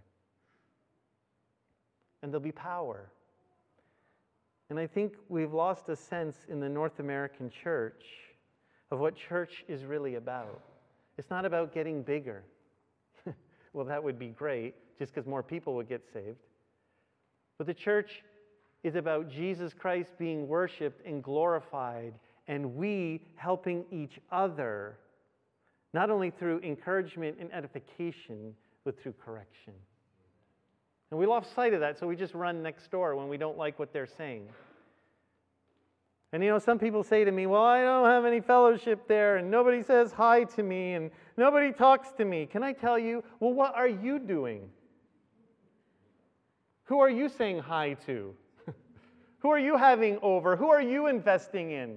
And 2.23 2.33
there'll 2.33 2.43
be 2.43 2.51
power 2.51 3.09
and 4.69 4.79
I 4.79 4.87
think 4.87 5.15
we've 5.29 5.53
lost 5.53 5.89
a 5.89 5.97
sense 5.97 6.37
in 6.49 6.61
the 6.61 6.69
North 6.69 6.99
American 6.99 7.51
church 7.51 8.05
of 8.91 8.99
what 8.99 9.17
church 9.17 9.65
is 9.69 9.85
really 9.85 10.17
about. 10.17 10.61
It's 11.19 11.31
not 11.31 11.45
about 11.45 11.73
getting 11.73 12.03
bigger. 12.03 12.43
well, 13.73 13.87
that 13.87 14.03
would 14.03 14.19
be 14.19 14.29
great, 14.29 14.75
just 14.99 15.15
because 15.15 15.27
more 15.27 15.43
people 15.43 15.75
would 15.75 15.89
get 15.89 16.03
saved. 16.13 16.39
But 17.59 17.67
the 17.67 17.75
church 17.75 18.23
is 18.83 18.97
about 18.97 19.31
Jesus 19.31 19.73
Christ 19.73 20.13
being 20.19 20.47
worshiped 20.47 21.05
and 21.07 21.23
glorified, 21.23 22.15
and 22.49 22.75
we 22.75 23.23
helping 23.37 23.85
each 23.91 24.19
other, 24.31 24.99
not 25.95 26.11
only 26.11 26.31
through 26.31 26.61
encouragement 26.61 27.37
and 27.41 27.53
edification, 27.53 28.55
but 28.85 29.01
through 29.01 29.15
correction. 29.25 29.73
And 31.11 31.21
we 31.21 31.27
lost 31.27 31.55
sight 31.55 31.73
of 31.73 31.81
that, 31.81 31.99
so 31.99 32.07
we 32.07 32.17
just 32.17 32.35
run 32.35 32.63
next 32.63 32.91
door 32.91 33.15
when 33.15 33.29
we 33.29 33.37
don't 33.37 33.57
like 33.57 33.79
what 33.79 33.93
they're 33.93 34.07
saying. 34.07 34.49
And 36.33 36.43
you 36.43 36.51
know, 36.51 36.59
some 36.59 36.79
people 36.79 37.05
say 37.05 37.25
to 37.25 37.31
me, 37.31 37.47
Well, 37.47 37.63
I 37.63 37.83
don't 37.83 38.07
have 38.07 38.25
any 38.25 38.41
fellowship 38.41 39.07
there, 39.07 39.37
and 39.37 39.51
nobody 39.51 39.83
says 39.83 40.13
hi 40.13 40.45
to 40.45 40.63
me, 40.63 40.95
and 40.95 41.11
nobody 41.37 41.73
talks 41.73 42.11
to 42.13 42.25
me. 42.25 42.47
Can 42.47 42.63
I 42.63 42.73
tell 42.73 42.99
you, 42.99 43.23
well, 43.39 43.53
what 43.53 43.75
are 43.75 43.89
you 43.89 44.19
doing? 44.19 44.69
Who 46.85 46.99
are 47.01 47.11
you 47.11 47.29
saying 47.29 47.61
hi 47.61 47.95
to? 48.07 48.35
Who 49.39 49.51
are 49.51 49.59
you 49.59 49.77
having 49.77 50.19
over? 50.23 50.57
Who 50.57 50.69
are 50.69 50.83
you 50.83 51.07
investing 51.07 51.71
in? 51.71 51.97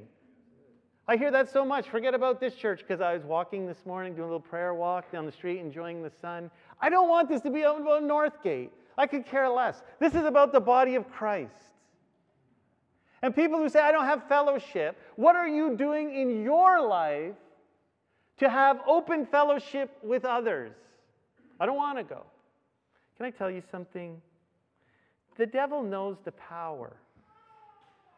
I 1.07 1.17
hear 1.17 1.31
that 1.31 1.49
so 1.49 1.65
much. 1.65 1.89
Forget 1.89 2.13
about 2.13 2.39
this 2.39 2.53
church 2.53 2.79
because 2.79 3.01
I 3.01 3.15
was 3.15 3.23
walking 3.23 3.65
this 3.65 3.83
morning, 3.83 4.13
doing 4.13 4.23
a 4.23 4.27
little 4.27 4.39
prayer 4.39 4.75
walk 4.75 5.11
down 5.11 5.25
the 5.25 5.31
street, 5.31 5.59
enjoying 5.59 6.03
the 6.03 6.11
sun. 6.21 6.51
I 6.79 6.89
don't 6.89 7.09
want 7.09 7.29
this 7.29 7.41
to 7.41 7.49
be 7.49 7.63
about 7.63 8.03
Northgate. 8.03 8.69
I 8.99 9.07
could 9.07 9.25
care 9.25 9.47
less. 9.49 9.81
This 9.99 10.13
is 10.13 10.25
about 10.25 10.51
the 10.51 10.59
body 10.59 10.95
of 10.95 11.09
Christ. 11.09 11.53
And 13.21 13.33
people 13.33 13.57
who 13.57 13.69
say, 13.69 13.79
I 13.79 13.93
don't 13.93 14.05
have 14.05 14.27
fellowship, 14.27 14.97
what 15.15 15.37
are 15.37 15.47
you 15.47 15.77
doing 15.77 16.13
in 16.13 16.43
your 16.43 16.85
life 16.85 17.35
to 18.39 18.49
have 18.49 18.81
open 18.85 19.25
fellowship 19.25 19.97
with 20.03 20.25
others? 20.25 20.73
I 21.61 21.65
don't 21.65 21.77
want 21.77 21.97
to 21.97 22.03
go. 22.03 22.25
Can 23.15 23.25
I 23.25 23.29
tell 23.29 23.49
you 23.49 23.63
something? 23.71 24.21
The 25.37 25.45
devil 25.45 25.81
knows 25.81 26.17
the 26.25 26.33
power 26.33 26.97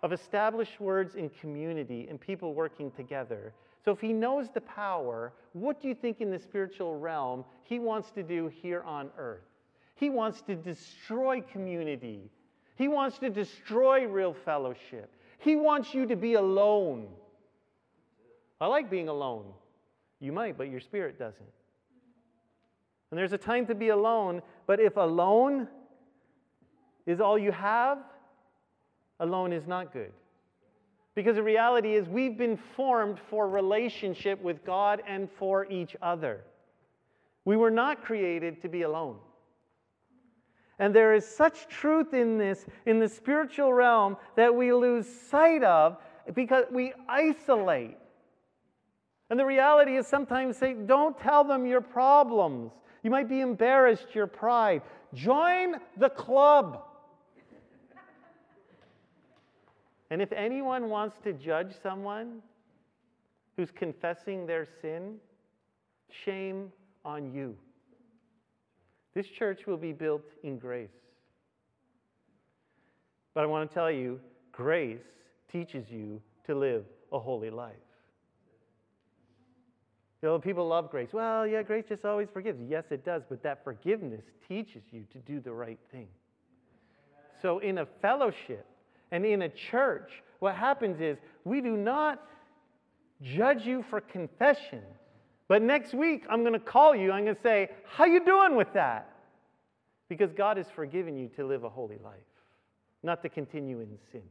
of 0.02 0.12
established 0.12 0.80
words 0.80 1.14
in 1.14 1.30
community 1.30 2.08
and 2.10 2.20
people 2.20 2.56
working 2.56 2.90
together. 2.90 3.54
So, 3.86 3.92
if 3.92 4.00
he 4.00 4.14
knows 4.14 4.50
the 4.52 4.62
power, 4.62 5.34
what 5.54 5.80
do 5.80 5.88
you 5.88 5.94
think 5.94 6.22
in 6.22 6.32
the 6.32 6.40
spiritual 6.40 6.98
realm 6.98 7.46
he 7.64 7.78
wants 7.78 8.10
to 8.12 8.24
do 8.24 8.48
here 8.48 8.82
on 8.82 9.12
earth? 9.18 9.51
He 10.02 10.10
wants 10.10 10.42
to 10.42 10.56
destroy 10.56 11.42
community. 11.42 12.32
He 12.76 12.88
wants 12.88 13.20
to 13.20 13.30
destroy 13.30 14.08
real 14.08 14.34
fellowship. 14.34 15.14
He 15.38 15.56
wants 15.56 15.94
you 15.94 16.08
to 16.08 16.16
be 16.16 16.34
alone. 16.34 17.06
I 18.60 18.66
like 18.66 18.90
being 18.90 19.10
alone. 19.10 19.46
You 20.20 20.32
might, 20.32 20.58
but 20.58 20.72
your 20.72 20.80
spirit 20.80 21.20
doesn't. 21.20 21.52
And 23.12 23.18
there's 23.18 23.32
a 23.32 23.38
time 23.38 23.68
to 23.68 23.76
be 23.76 23.90
alone, 23.90 24.42
but 24.66 24.80
if 24.80 24.98
alone 24.98 25.68
is 27.06 27.22
all 27.22 27.38
you 27.38 27.52
have, 27.52 28.00
alone 29.20 29.54
is 29.54 29.68
not 29.68 29.94
good. 29.94 30.14
Because 31.14 31.36
the 31.36 31.44
reality 31.44 31.94
is, 31.94 32.10
we've 32.10 32.40
been 32.40 32.58
formed 32.76 33.20
for 33.30 33.48
relationship 33.48 34.42
with 34.42 34.66
God 34.66 35.04
and 35.08 35.30
for 35.38 35.68
each 35.68 35.96
other. 36.02 36.42
We 37.46 37.56
were 37.56 37.70
not 37.70 38.04
created 38.04 38.64
to 38.64 38.68
be 38.68 38.82
alone. 38.82 39.18
And 40.82 40.96
there 40.96 41.14
is 41.14 41.28
such 41.28 41.68
truth 41.68 42.16
in 42.16 42.40
this, 42.40 42.66
in 42.88 42.98
the 42.98 43.08
spiritual 43.08 43.72
realm, 43.72 44.18
that 44.36 44.54
we 44.54 44.74
lose 44.74 45.08
sight 45.08 45.64
of 45.64 45.98
because 46.34 46.66
we 46.72 46.92
isolate. 47.08 47.98
And 49.30 49.40
the 49.40 49.46
reality 49.46 49.96
is 49.96 50.08
sometimes 50.08 50.58
say, 50.58 50.74
don't 50.74 51.18
tell 51.20 51.44
them 51.44 51.68
your 51.68 51.82
problems. 51.82 52.72
You 53.04 53.12
might 53.12 53.30
be 53.30 53.42
embarrassed, 53.42 54.16
your 54.16 54.26
pride. 54.26 54.82
Join 55.14 55.76
the 55.98 56.10
club. 56.10 56.84
and 60.10 60.20
if 60.20 60.32
anyone 60.32 60.90
wants 60.90 61.16
to 61.24 61.32
judge 61.32 61.76
someone 61.84 62.42
who's 63.56 63.70
confessing 63.70 64.48
their 64.48 64.66
sin, 64.82 65.18
shame 66.10 66.72
on 67.06 67.32
you. 67.32 67.56
This 69.14 69.28
church 69.28 69.62
will 69.68 69.78
be 69.78 69.92
built 69.92 70.24
in 70.44 70.58
grace. 70.58 70.90
But 73.34 73.44
I 73.44 73.46
want 73.48 73.70
to 73.70 73.74
tell 73.74 73.92
you, 73.92 74.20
grace 74.52 75.00
teaches 75.52 75.86
you 75.90 76.22
to 76.46 76.56
live 76.56 76.86
a 77.12 77.20
holy 77.20 77.50
life. 77.50 77.76
You 80.22 80.30
know, 80.30 80.40
people 80.40 80.68
love 80.68 80.92
grace. 80.92 81.10
Well, 81.12 81.48
yeah, 81.48 81.64
grace 81.64 81.86
just 81.90 82.06
always 82.06 82.28
forgives. 82.32 82.60
Yes, 82.68 82.84
it 82.92 83.04
does, 83.04 83.24
but 83.28 83.42
that 83.44 83.64
forgiveness 83.64 84.24
teaches 84.48 84.84
you 84.92 85.04
to 85.12 85.18
do 85.20 85.40
the 85.40 85.52
right 85.52 85.80
thing. 85.92 86.08
So, 87.42 87.58
in 87.60 87.80
a 87.80 87.88
fellowship 88.02 88.68
and 89.12 89.26
in 89.26 89.42
a 89.42 89.50
church, 89.50 90.12
what 90.40 90.56
happens 90.56 91.02
is 91.02 91.18
we 91.44 91.60
do 91.60 91.76
not 91.76 92.22
judge 93.22 93.66
you 93.66 93.84
for 93.90 94.00
confession. 94.00 94.84
But 95.52 95.62
next 95.62 95.94
week, 95.94 96.24
I'm 96.30 96.44
going 96.44 96.54
to 96.54 96.60
call 96.60 96.96
you. 96.96 97.12
I'm 97.12 97.26
going 97.26 97.36
to 97.36 97.42
say, 97.42 97.72
How 97.84 98.06
you 98.06 98.24
doing 98.24 98.56
with 98.56 98.72
that? 98.72 99.12
Because 100.08 100.32
God 100.32 100.56
has 100.56 100.68
forgiven 100.70 101.18
you 101.18 101.28
to 101.36 101.46
live 101.46 101.66
a 101.66 101.70
holy 101.70 101.98
life, 102.02 102.14
not 103.04 103.22
to 103.24 103.28
continue 103.28 103.82
in 103.82 103.98
sin. 104.14 104.24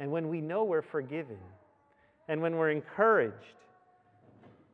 And 0.00 0.10
when 0.10 0.30
we 0.30 0.40
know 0.40 0.64
we're 0.64 0.80
forgiven, 0.80 1.36
and 2.26 2.40
when 2.40 2.56
we're 2.56 2.70
encouraged 2.70 3.58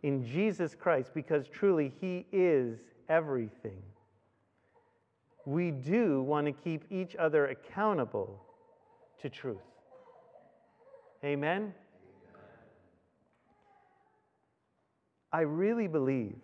in 0.05 0.25
Jesus 0.25 0.77
Christ, 0.77 1.11
because 1.15 1.49
truly 1.49 1.93
He 2.01 2.25
is 2.31 2.79
everything, 3.09 3.83
we 5.47 5.73
do 5.73 6.23
want 6.23 6.47
to 6.47 6.53
keep 6.53 6.85
each 6.93 7.17
other 7.17 7.49
accountable 7.49 8.41
to 9.21 9.29
truth. 9.29 9.59
Amen? 11.25 11.75
I 15.35 15.41
really 15.41 15.89
believe 15.89 16.37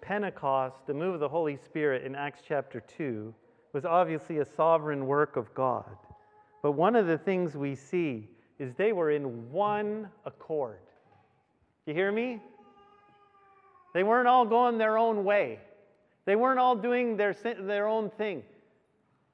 Pentecost, 0.00 0.76
the 0.86 0.94
move 0.94 1.14
of 1.14 1.18
the 1.18 1.28
Holy 1.28 1.56
Spirit 1.56 2.04
in 2.04 2.14
Acts 2.14 2.40
chapter 2.46 2.78
2, 2.78 3.34
was 3.72 3.84
obviously 3.84 4.38
a 4.38 4.44
sovereign 4.44 5.08
work 5.08 5.34
of 5.34 5.52
God. 5.54 5.96
But 6.62 6.72
one 6.72 6.94
of 6.94 7.08
the 7.08 7.18
things 7.18 7.56
we 7.56 7.74
see 7.74 8.28
is 8.60 8.74
they 8.74 8.92
were 8.92 9.10
in 9.10 9.50
one 9.50 10.08
accord. 10.24 10.78
You 11.84 11.94
hear 11.94 12.12
me? 12.12 12.40
They 13.94 14.04
weren't 14.04 14.28
all 14.28 14.44
going 14.44 14.78
their 14.78 14.98
own 14.98 15.24
way. 15.24 15.58
They 16.26 16.36
weren't 16.36 16.60
all 16.60 16.76
doing 16.76 17.16
their, 17.16 17.34
their 17.34 17.88
own 17.88 18.08
thing. 18.10 18.44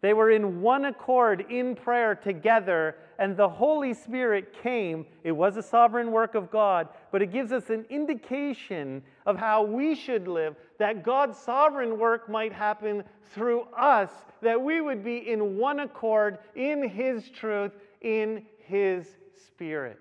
They 0.00 0.14
were 0.14 0.30
in 0.30 0.60
one 0.60 0.84
accord 0.84 1.46
in 1.50 1.74
prayer 1.74 2.14
together, 2.14 2.94
and 3.18 3.36
the 3.36 3.48
Holy 3.48 3.92
Spirit 3.92 4.54
came. 4.62 5.04
It 5.24 5.32
was 5.32 5.56
a 5.56 5.62
sovereign 5.62 6.12
work 6.12 6.36
of 6.36 6.52
God, 6.52 6.88
but 7.10 7.20
it 7.20 7.32
gives 7.32 7.50
us 7.50 7.68
an 7.68 7.84
indication 7.90 9.02
of 9.26 9.36
how 9.36 9.64
we 9.64 9.96
should 9.96 10.28
live, 10.28 10.54
that 10.78 11.02
God's 11.02 11.36
sovereign 11.36 11.98
work 11.98 12.28
might 12.28 12.52
happen 12.52 13.02
through 13.34 13.62
us, 13.76 14.10
that 14.40 14.60
we 14.60 14.80
would 14.80 15.02
be 15.02 15.28
in 15.28 15.56
one 15.56 15.80
accord 15.80 16.38
in 16.54 16.88
His 16.88 17.28
truth, 17.30 17.72
in 18.00 18.46
His 18.58 19.08
Spirit. 19.48 19.98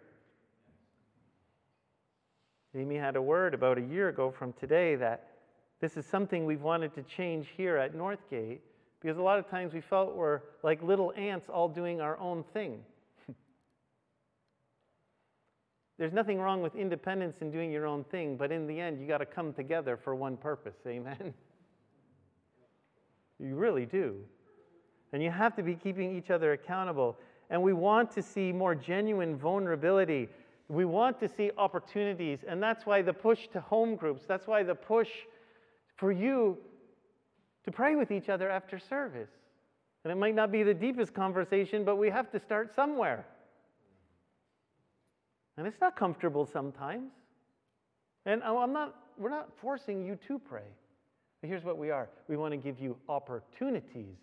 Amy 2.75 2.95
had 2.95 3.15
a 3.15 3.21
word 3.21 3.55
about 3.55 3.79
a 3.79 3.81
year 3.81 4.09
ago 4.09 4.29
from 4.29 4.53
today 4.53 4.95
that 4.95 5.31
this 5.81 5.97
is 5.97 6.05
something 6.05 6.45
we've 6.45 6.61
wanted 6.61 6.93
to 6.93 7.01
change 7.01 7.47
here 7.57 7.77
at 7.77 7.95
Northgate 7.95 8.59
because 9.01 9.17
a 9.17 9.21
lot 9.21 9.39
of 9.39 9.49
times 9.49 9.73
we 9.73 9.81
felt 9.81 10.15
we're 10.15 10.41
like 10.63 10.81
little 10.81 11.13
ants 11.15 11.47
all 11.49 11.69
doing 11.69 12.01
our 12.01 12.17
own 12.19 12.43
thing. 12.53 12.79
There's 15.97 16.13
nothing 16.13 16.39
wrong 16.39 16.61
with 16.61 16.75
independence 16.75 17.37
and 17.41 17.51
doing 17.51 17.71
your 17.71 17.85
own 17.85 18.03
thing, 18.05 18.37
but 18.37 18.51
in 18.51 18.65
the 18.67 18.79
end, 18.79 18.99
you 18.99 19.07
got 19.07 19.19
to 19.19 19.25
come 19.25 19.53
together 19.53 19.97
for 19.97 20.15
one 20.15 20.37
purpose. 20.37 20.77
Amen? 20.85 21.33
You 23.39 23.55
really 23.55 23.85
do. 23.85 24.15
And 25.13 25.21
you 25.21 25.29
have 25.29 25.55
to 25.57 25.61
be 25.61 25.75
keeping 25.75 26.17
each 26.17 26.31
other 26.31 26.53
accountable. 26.53 27.17
And 27.49 27.61
we 27.61 27.73
want 27.73 28.11
to 28.11 28.21
see 28.21 28.51
more 28.51 28.75
genuine 28.75 29.37
vulnerability. 29.37 30.27
We 30.69 30.85
want 30.85 31.19
to 31.19 31.27
see 31.27 31.51
opportunities. 31.57 32.39
And 32.47 32.61
that's 32.61 32.85
why 32.85 33.01
the 33.01 33.13
push 33.13 33.47
to 33.49 33.61
home 33.61 33.95
groups, 33.95 34.23
that's 34.27 34.47
why 34.47 34.63
the 34.63 34.75
push 34.75 35.09
for 35.95 36.11
you 36.11 36.57
to 37.67 37.71
pray 37.73 37.97
with 37.97 38.11
each 38.11 38.29
other 38.29 38.49
after 38.49 38.79
service. 38.79 39.29
And 40.05 40.11
it 40.11 40.15
might 40.15 40.33
not 40.33 40.53
be 40.53 40.63
the 40.63 40.73
deepest 40.73 41.13
conversation, 41.13 41.83
but 41.83 41.97
we 41.97 42.09
have 42.09 42.31
to 42.31 42.39
start 42.39 42.73
somewhere. 42.73 43.25
And 45.57 45.67
it's 45.67 45.81
not 45.81 45.97
comfortable 45.97 46.45
sometimes. 46.45 47.11
And 48.25 48.41
I'm 48.41 48.71
not, 48.71 48.95
we're 49.17 49.29
not 49.29 49.49
forcing 49.59 50.01
you 50.01 50.17
to 50.29 50.39
pray. 50.39 50.69
But 51.41 51.49
here's 51.49 51.65
what 51.65 51.77
we 51.77 51.91
are 51.91 52.07
we 52.29 52.37
want 52.37 52.53
to 52.53 52.57
give 52.57 52.79
you 52.79 52.95
opportunities 53.09 54.15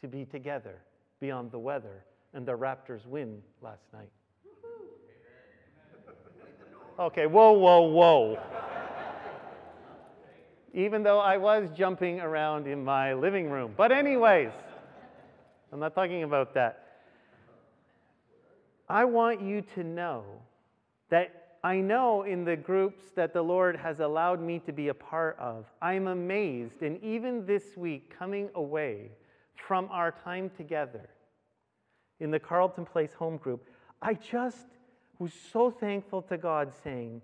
to 0.00 0.06
be 0.06 0.24
together 0.24 0.76
beyond 1.18 1.50
the 1.50 1.58
weather. 1.58 2.04
And 2.34 2.46
the 2.46 2.56
Raptors 2.56 3.04
win 3.04 3.42
last 3.62 3.82
night. 3.92 4.10
Okay, 7.00 7.26
whoa, 7.26 7.50
whoa, 7.50 7.80
whoa 7.80 8.38
even 10.74 11.04
though 11.04 11.20
I 11.20 11.36
was 11.36 11.70
jumping 11.70 12.20
around 12.20 12.66
in 12.66 12.84
my 12.84 13.14
living 13.14 13.48
room. 13.48 13.72
But, 13.76 13.92
anyways, 13.92 14.50
I'm 15.72 15.78
not 15.78 15.94
talking 15.94 16.24
about 16.24 16.52
that. 16.54 16.80
I 18.88 19.04
want 19.04 19.40
you 19.40 19.62
to 19.76 19.84
know 19.84 20.24
that 21.10 21.58
I 21.62 21.76
know 21.76 22.24
in 22.24 22.44
the 22.44 22.56
groups 22.56 23.04
that 23.14 23.32
the 23.32 23.40
Lord 23.40 23.76
has 23.76 24.00
allowed 24.00 24.42
me 24.42 24.58
to 24.66 24.72
be 24.72 24.88
a 24.88 24.94
part 24.94 25.38
of, 25.38 25.64
I'm 25.80 26.08
amazed. 26.08 26.82
And 26.82 27.02
even 27.02 27.46
this 27.46 27.76
week, 27.76 28.12
coming 28.18 28.50
away 28.54 29.12
from 29.54 29.88
our 29.90 30.10
time 30.10 30.50
together 30.56 31.08
in 32.18 32.30
the 32.32 32.40
Carlton 32.40 32.84
Place 32.84 33.14
home 33.14 33.36
group, 33.36 33.64
I 34.02 34.14
just 34.14 34.66
was 35.20 35.32
so 35.52 35.70
thankful 35.70 36.20
to 36.22 36.36
God 36.36 36.72
saying, 36.82 37.22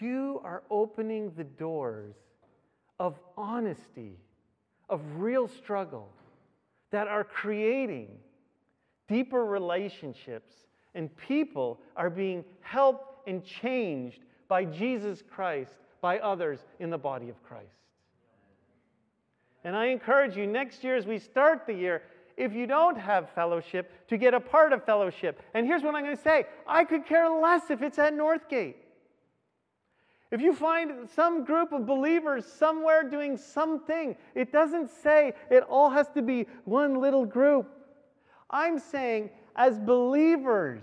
You 0.00 0.40
are 0.42 0.62
opening 0.70 1.32
the 1.36 1.44
doors 1.44 2.16
of 2.98 3.18
honesty, 3.36 4.18
of 4.88 5.00
real 5.16 5.48
struggle 5.48 6.08
that 6.90 7.06
are 7.08 7.24
creating 7.24 8.08
deeper 9.08 9.44
relationships, 9.44 10.54
and 10.94 11.14
people 11.16 11.80
are 11.96 12.10
being 12.10 12.44
helped 12.60 13.28
and 13.28 13.44
changed 13.44 14.20
by 14.48 14.64
Jesus 14.64 15.22
Christ, 15.30 15.72
by 16.00 16.18
others 16.18 16.60
in 16.78 16.90
the 16.90 16.98
body 16.98 17.28
of 17.28 17.42
Christ. 17.42 17.66
And 19.64 19.76
I 19.76 19.86
encourage 19.86 20.36
you 20.36 20.46
next 20.46 20.82
year 20.84 20.96
as 20.96 21.06
we 21.06 21.18
start 21.18 21.66
the 21.66 21.74
year, 21.74 22.02
if 22.36 22.52
you 22.52 22.66
don't 22.66 22.96
have 22.96 23.30
fellowship, 23.30 23.90
to 24.08 24.16
get 24.16 24.32
a 24.32 24.40
part 24.40 24.72
of 24.72 24.84
fellowship. 24.84 25.42
And 25.54 25.66
here's 25.66 25.82
what 25.82 25.94
I'm 25.94 26.04
going 26.04 26.16
to 26.16 26.22
say 26.22 26.46
I 26.66 26.84
could 26.84 27.04
care 27.06 27.28
less 27.28 27.70
if 27.70 27.82
it's 27.82 27.98
at 27.98 28.14
Northgate. 28.14 28.74
If 30.30 30.42
you 30.42 30.52
find 30.52 31.08
some 31.08 31.44
group 31.44 31.72
of 31.72 31.86
believers 31.86 32.44
somewhere 32.44 33.08
doing 33.08 33.36
something, 33.36 34.14
it 34.34 34.52
doesn't 34.52 34.90
say 34.90 35.32
it 35.50 35.62
all 35.62 35.88
has 35.88 36.08
to 36.10 36.22
be 36.22 36.46
one 36.64 37.00
little 37.00 37.24
group. 37.24 37.70
I'm 38.50 38.78
saying, 38.78 39.30
as 39.56 39.78
believers, 39.78 40.82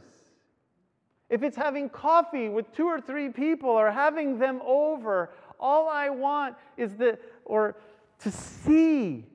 if 1.30 1.44
it's 1.44 1.58
having 1.58 1.90
coffee 1.90 2.50
with 2.50 2.72
two 2.74 2.86
or 2.86 3.00
three 3.00 3.30
people 3.30 3.70
or 3.70 3.92
having 3.92 4.40
them 4.40 4.62
over, 4.66 5.32
all 5.60 5.90
I 5.90 6.10
want 6.10 6.56
is 6.76 6.96
that, 6.98 7.20
or 7.46 7.78
to 8.20 8.32
see 8.32 9.26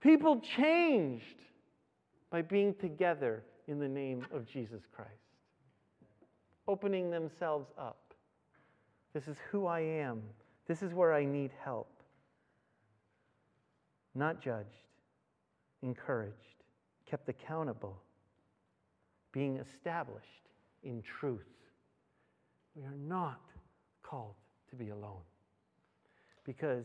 people 0.00 0.40
changed 0.40 1.40
by 2.30 2.42
being 2.42 2.74
together 2.74 3.42
in 3.68 3.78
the 3.78 3.88
name 3.88 4.26
of 4.32 4.46
Jesus 4.46 4.82
Christ, 4.92 5.10
opening 6.68 7.10
themselves 7.10 7.68
up. 7.78 8.05
This 9.16 9.28
is 9.28 9.38
who 9.50 9.64
I 9.64 9.80
am. 9.80 10.20
This 10.68 10.82
is 10.82 10.92
where 10.92 11.14
I 11.14 11.24
need 11.24 11.50
help. 11.64 11.88
Not 14.14 14.42
judged, 14.42 14.90
encouraged, 15.80 16.34
kept 17.08 17.26
accountable, 17.30 17.98
being 19.32 19.56
established 19.56 20.50
in 20.82 21.00
truth. 21.00 21.48
We 22.74 22.82
are 22.82 22.98
not 23.08 23.40
called 24.02 24.34
to 24.68 24.76
be 24.76 24.90
alone. 24.90 25.24
Because 26.44 26.84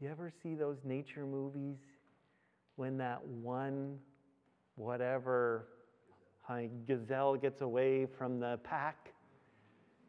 you 0.00 0.08
ever 0.08 0.30
see 0.44 0.54
those 0.54 0.78
nature 0.84 1.26
movies 1.26 1.80
when 2.76 2.96
that 2.98 3.20
one, 3.26 3.98
whatever, 4.76 5.66
gazelle 6.86 7.34
gets 7.34 7.62
away 7.62 8.06
from 8.06 8.38
the 8.38 8.60
pack? 8.62 9.12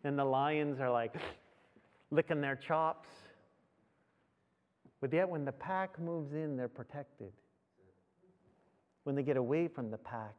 And 0.03 0.17
the 0.17 0.25
lions 0.25 0.79
are 0.79 0.91
like 0.91 1.15
licking 2.11 2.41
their 2.41 2.55
chops. 2.55 3.09
But 5.01 5.11
yet, 5.11 5.27
when 5.27 5.43
the 5.43 5.51
pack 5.51 5.99
moves 5.99 6.33
in, 6.33 6.55
they're 6.55 6.67
protected. 6.69 7.31
When 9.03 9.15
they 9.15 9.23
get 9.23 9.35
away 9.35 9.67
from 9.67 9.91
the 9.91 9.97
pack, 9.97 10.35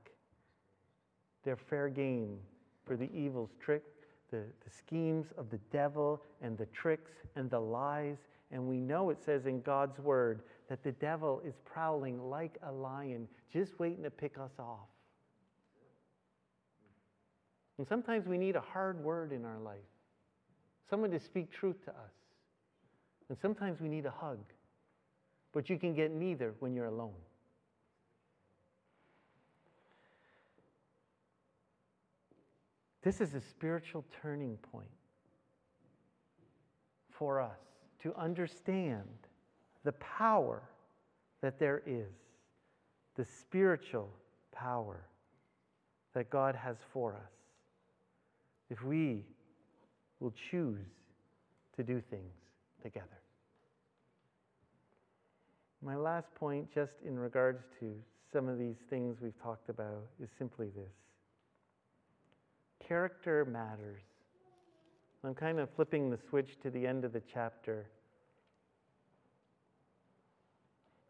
they're 1.44 1.56
fair 1.56 1.88
game 1.88 2.38
for 2.86 2.96
the 2.96 3.12
evil's 3.12 3.50
trick, 3.60 3.82
the, 4.30 4.38
the 4.64 4.70
schemes 4.70 5.26
of 5.36 5.50
the 5.50 5.58
devil, 5.70 6.22
and 6.40 6.56
the 6.56 6.66
tricks 6.66 7.12
and 7.36 7.50
the 7.50 7.60
lies. 7.60 8.16
And 8.50 8.66
we 8.66 8.78
know 8.78 9.10
it 9.10 9.22
says 9.22 9.44
in 9.46 9.60
God's 9.60 9.98
word 9.98 10.42
that 10.68 10.82
the 10.82 10.92
devil 10.92 11.42
is 11.46 11.54
prowling 11.64 12.30
like 12.30 12.56
a 12.62 12.72
lion, 12.72 13.28
just 13.52 13.78
waiting 13.78 14.02
to 14.04 14.10
pick 14.10 14.38
us 14.38 14.52
off. 14.58 14.88
And 17.78 17.86
sometimes 17.86 18.26
we 18.26 18.38
need 18.38 18.56
a 18.56 18.60
hard 18.60 19.02
word 19.02 19.32
in 19.32 19.44
our 19.44 19.58
life, 19.58 19.78
someone 20.88 21.10
to 21.10 21.18
speak 21.18 21.50
truth 21.50 21.84
to 21.84 21.90
us. 21.90 22.12
And 23.28 23.38
sometimes 23.38 23.80
we 23.80 23.88
need 23.88 24.06
a 24.06 24.10
hug. 24.10 24.38
But 25.52 25.70
you 25.70 25.78
can 25.78 25.94
get 25.94 26.12
neither 26.12 26.54
when 26.60 26.74
you're 26.74 26.86
alone. 26.86 27.14
This 33.02 33.20
is 33.20 33.34
a 33.34 33.40
spiritual 33.40 34.04
turning 34.22 34.56
point 34.72 34.88
for 37.10 37.40
us 37.40 37.58
to 38.02 38.14
understand 38.16 39.04
the 39.84 39.92
power 39.92 40.62
that 41.42 41.58
there 41.58 41.82
is, 41.86 42.14
the 43.14 43.24
spiritual 43.24 44.10
power 44.52 45.06
that 46.14 46.30
God 46.30 46.54
has 46.54 46.78
for 46.92 47.14
us. 47.14 47.33
If 48.74 48.82
we 48.82 49.24
will 50.18 50.34
choose 50.50 50.88
to 51.76 51.84
do 51.84 52.02
things 52.10 52.34
together. 52.82 53.06
My 55.80 55.94
last 55.94 56.34
point, 56.34 56.74
just 56.74 56.94
in 57.06 57.16
regards 57.16 57.62
to 57.78 57.94
some 58.32 58.48
of 58.48 58.58
these 58.58 58.78
things 58.90 59.18
we've 59.20 59.40
talked 59.40 59.68
about, 59.68 60.08
is 60.20 60.28
simply 60.36 60.70
this 60.74 60.90
character 62.84 63.44
matters. 63.44 64.02
I'm 65.22 65.34
kind 65.36 65.60
of 65.60 65.70
flipping 65.76 66.10
the 66.10 66.18
switch 66.28 66.58
to 66.64 66.70
the 66.70 66.84
end 66.84 67.04
of 67.04 67.12
the 67.12 67.22
chapter. 67.32 67.86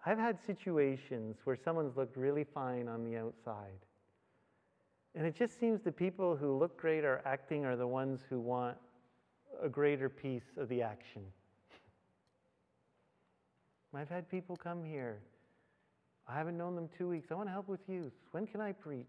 I've 0.04 0.18
had 0.18 0.38
situations 0.44 1.38
where 1.44 1.56
someone's 1.56 1.96
looked 1.96 2.18
really 2.18 2.44
fine 2.44 2.88
on 2.88 3.04
the 3.04 3.16
outside. 3.16 3.80
And 5.14 5.26
it 5.26 5.36
just 5.36 5.60
seems 5.60 5.82
the 5.82 5.92
people 5.92 6.36
who 6.36 6.56
look 6.56 6.76
great 6.76 7.04
are 7.04 7.22
acting 7.24 7.64
are 7.64 7.76
the 7.76 7.86
ones 7.86 8.20
who 8.28 8.40
want 8.40 8.76
a 9.62 9.68
greater 9.68 10.08
piece 10.08 10.56
of 10.56 10.68
the 10.68 10.82
action. 10.82 11.22
I've 13.94 14.08
had 14.08 14.28
people 14.28 14.56
come 14.56 14.84
here. 14.84 15.20
I 16.26 16.34
haven't 16.34 16.56
known 16.56 16.74
them 16.74 16.88
two 16.96 17.08
weeks. 17.08 17.28
I 17.30 17.34
want 17.34 17.48
to 17.48 17.52
help 17.52 17.68
with 17.68 17.88
youth. 17.88 18.12
When 18.32 18.46
can 18.46 18.60
I 18.60 18.72
preach? 18.72 19.06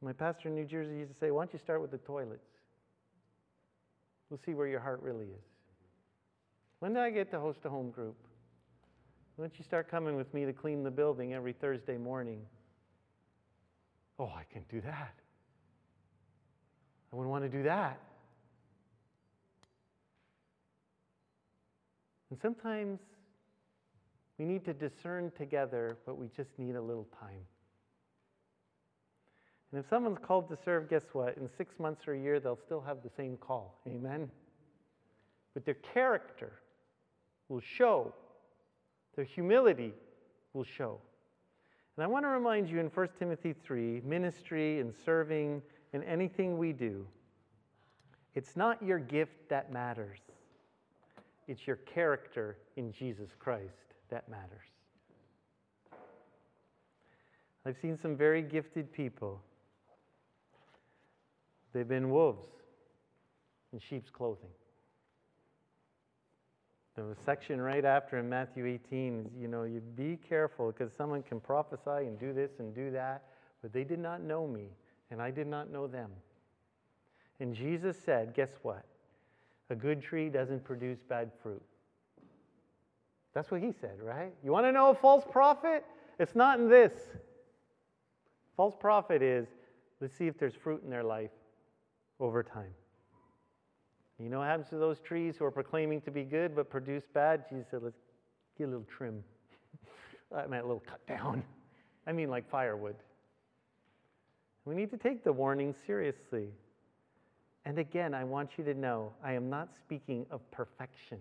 My 0.00 0.12
pastor 0.12 0.48
in 0.48 0.56
New 0.56 0.64
Jersey 0.64 0.96
used 0.96 1.12
to 1.12 1.18
say, 1.18 1.30
Why 1.30 1.44
don't 1.44 1.52
you 1.52 1.60
start 1.60 1.80
with 1.80 1.92
the 1.92 1.98
toilets? 1.98 2.48
We'll 4.30 4.40
see 4.44 4.54
where 4.54 4.66
your 4.66 4.80
heart 4.80 5.00
really 5.02 5.26
is. 5.26 5.44
When 6.80 6.94
do 6.94 6.98
I 6.98 7.10
get 7.10 7.30
to 7.30 7.38
host 7.38 7.60
a 7.64 7.68
home 7.68 7.90
group? 7.90 8.16
Why 9.36 9.46
don't 9.46 9.58
you 9.58 9.64
start 9.64 9.88
coming 9.88 10.16
with 10.16 10.32
me 10.34 10.44
to 10.44 10.52
clean 10.52 10.82
the 10.82 10.90
building 10.90 11.34
every 11.34 11.52
Thursday 11.52 11.96
morning? 11.96 12.40
Oh, 14.22 14.30
I 14.36 14.44
can 14.52 14.64
do 14.70 14.80
that. 14.82 15.14
I 17.12 17.16
wouldn't 17.16 17.28
want 17.32 17.42
to 17.42 17.48
do 17.48 17.64
that. 17.64 17.98
And 22.30 22.38
sometimes 22.40 23.00
we 24.38 24.44
need 24.44 24.64
to 24.66 24.74
discern 24.74 25.32
together, 25.36 25.98
but 26.06 26.18
we 26.18 26.28
just 26.36 26.50
need 26.56 26.76
a 26.76 26.80
little 26.80 27.08
time. 27.18 27.40
And 29.72 29.82
if 29.82 29.90
someone's 29.90 30.20
called 30.24 30.48
to 30.50 30.58
serve, 30.64 30.88
guess 30.88 31.02
what? 31.14 31.36
In 31.36 31.48
six 31.58 31.80
months 31.80 32.06
or 32.06 32.12
a 32.12 32.18
year, 32.18 32.38
they'll 32.38 32.60
still 32.64 32.80
have 32.80 33.02
the 33.02 33.10
same 33.16 33.36
call. 33.36 33.80
Amen? 33.88 34.30
But 35.52 35.64
their 35.64 35.78
character 35.92 36.60
will 37.48 37.60
show, 37.60 38.14
their 39.16 39.24
humility 39.24 39.92
will 40.52 40.62
show. 40.62 41.00
And 41.96 42.04
I 42.04 42.06
want 42.06 42.24
to 42.24 42.28
remind 42.28 42.70
you 42.70 42.80
in 42.80 42.86
1 42.86 43.08
Timothy 43.18 43.52
3 43.52 44.00
ministry 44.04 44.80
and 44.80 44.94
serving 45.04 45.62
and 45.92 46.02
anything 46.04 46.56
we 46.56 46.72
do, 46.72 47.06
it's 48.34 48.56
not 48.56 48.82
your 48.82 48.98
gift 48.98 49.48
that 49.50 49.70
matters. 49.72 50.18
It's 51.48 51.66
your 51.66 51.76
character 51.76 52.56
in 52.76 52.92
Jesus 52.92 53.30
Christ 53.38 53.94
that 54.08 54.28
matters. 54.28 54.68
I've 57.66 57.76
seen 57.76 57.98
some 57.98 58.16
very 58.16 58.42
gifted 58.42 58.92
people. 58.92 59.42
They've 61.72 61.86
been 61.86 62.10
wolves 62.10 62.46
in 63.72 63.78
sheep's 63.78 64.10
clothing. 64.10 64.50
A 66.98 67.14
section 67.24 67.60
right 67.60 67.84
after 67.84 68.18
in 68.18 68.28
Matthew 68.28 68.66
18 68.66 69.30
you 69.40 69.48
know, 69.48 69.62
you 69.62 69.80
be 69.80 70.18
careful 70.28 70.70
because 70.70 70.92
someone 70.92 71.22
can 71.22 71.40
prophesy 71.40 72.06
and 72.06 72.18
do 72.18 72.34
this 72.34 72.50
and 72.58 72.74
do 72.74 72.90
that, 72.90 73.22
but 73.62 73.72
they 73.72 73.82
did 73.82 73.98
not 73.98 74.20
know 74.20 74.46
me, 74.46 74.66
and 75.10 75.20
I 75.20 75.30
did 75.30 75.46
not 75.46 75.70
know 75.70 75.86
them. 75.86 76.10
And 77.40 77.54
Jesus 77.54 77.96
said, 78.04 78.34
guess 78.34 78.50
what? 78.62 78.84
A 79.70 79.74
good 79.74 80.02
tree 80.02 80.28
doesn't 80.28 80.64
produce 80.64 80.98
bad 81.08 81.30
fruit. 81.42 81.62
That's 83.34 83.50
what 83.50 83.62
he 83.62 83.72
said, 83.72 83.98
right? 84.02 84.34
You 84.44 84.52
want 84.52 84.66
to 84.66 84.72
know 84.72 84.90
a 84.90 84.94
false 84.94 85.24
prophet? 85.30 85.86
It's 86.18 86.34
not 86.34 86.58
in 86.58 86.68
this. 86.68 86.92
False 88.56 88.74
prophet 88.78 89.22
is 89.22 89.48
let's 90.00 90.14
see 90.14 90.26
if 90.26 90.38
there's 90.38 90.54
fruit 90.54 90.82
in 90.84 90.90
their 90.90 91.04
life 91.04 91.30
over 92.20 92.42
time. 92.42 92.74
You 94.22 94.28
know 94.28 94.38
what 94.38 94.46
happens 94.46 94.68
to 94.68 94.76
those 94.76 95.00
trees 95.00 95.34
who 95.36 95.44
are 95.44 95.50
proclaiming 95.50 96.00
to 96.02 96.12
be 96.12 96.22
good 96.22 96.54
but 96.54 96.70
produce 96.70 97.02
bad? 97.12 97.44
Jesus 97.50 97.66
said, 97.70 97.82
let's 97.82 97.98
get 98.56 98.64
a 98.64 98.66
little 98.68 98.86
trim. 98.96 99.24
I 100.36 100.46
meant 100.46 100.64
a 100.64 100.66
little 100.66 100.84
cut 100.88 101.04
down. 101.08 101.42
I 102.06 102.12
mean, 102.12 102.30
like 102.30 102.48
firewood. 102.48 102.96
We 104.64 104.76
need 104.76 104.90
to 104.90 104.96
take 104.96 105.24
the 105.24 105.32
warning 105.32 105.74
seriously. 105.86 106.48
And 107.64 107.78
again, 107.78 108.14
I 108.14 108.22
want 108.22 108.50
you 108.56 108.64
to 108.64 108.74
know 108.74 109.12
I 109.24 109.32
am 109.32 109.50
not 109.50 109.70
speaking 109.74 110.26
of 110.30 110.48
perfection. 110.52 111.18